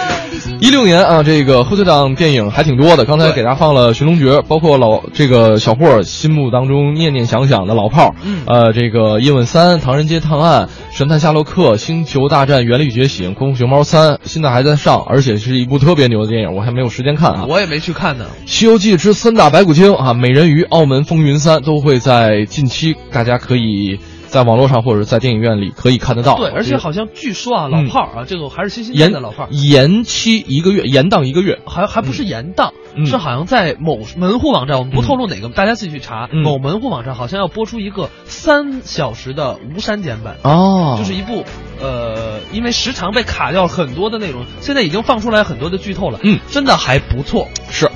[0.61, 3.05] 一六年啊，这个贺岁档电影还挺多的。
[3.05, 8.15] 刚才给大家放了《寻龙诀》，包括老这个小霍心目当中念念想想的老炮儿，
[8.47, 10.67] 呃，这个《叶问三》《唐人街探案》
[10.97, 17.47] 《神探夏洛克》《星球大战：原力觉醒》《功夫熊猫三》，现在还在上，而且是一部特别牛的电影，我还没有时间看啊。
[17.49, 18.27] 我也没去看呢。
[18.51, 23.99] 《西游记之三打白骨精》啊，《美人鱼》《澳门风云三》都会在近期，大家可以。
[24.35, 26.37] 在网络上或者在电影院里可以看得到。
[26.37, 36.29] 对，而且好像据说啊，老炮儿啊，这个还是新新延的老炮儿，延期一个月，延档一个月，还还不是延档，嗯、是好像在某门户网站，我们不透露哪个，大家自己去查。
[36.33, 41.45] 嗯、某门户网站好像要播出一个三小时的无删减版哦，就是一部
[41.81, 46.19] 呃，因为时长被卡掉很多的内容，现在已经放出来很多的剧透了。
[46.25, 47.47] 嗯，真的还不错。
[47.71, 47.89] 是。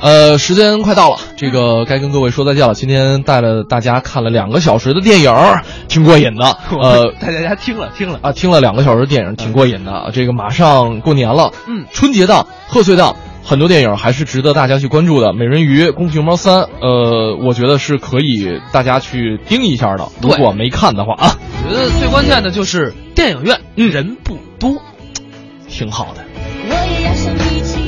[0.00, 2.72] 呃，时间快到了，这个该跟各位说再见了。
[2.74, 5.32] 今天带了大家看了两个小时的电影，
[5.88, 6.56] 挺过瘾的。
[6.80, 10.10] 呃，带大家听了听了啊，听了两个小时的电影，挺过瘾的。
[10.12, 15.28] 这个马上过年了，嗯，春节档、贺岁档，很多电影还是值得大家去关注的。
[15.32, 20.08] 《美人鱼》《功夫熊猫三》，呃，我觉得是可以大家去盯一下的。
[20.22, 21.34] 如果没看的话啊，
[21.66, 24.80] 我觉得最关键的就是电影院人不多，
[25.68, 26.24] 挺好的。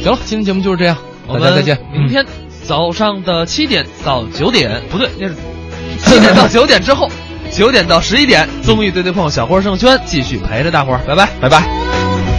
[0.03, 0.97] 行了，今天节目就是这样。
[1.39, 1.79] 大家再见。
[1.93, 2.25] 明天
[2.67, 5.35] 早上的七点到九点，不对，那是
[5.99, 7.09] 七点到九点之后，
[7.51, 12.30] 九点到十一点，综艺对对碰，小花盛轩继续陪着大伙儿，拜拜，拜拜。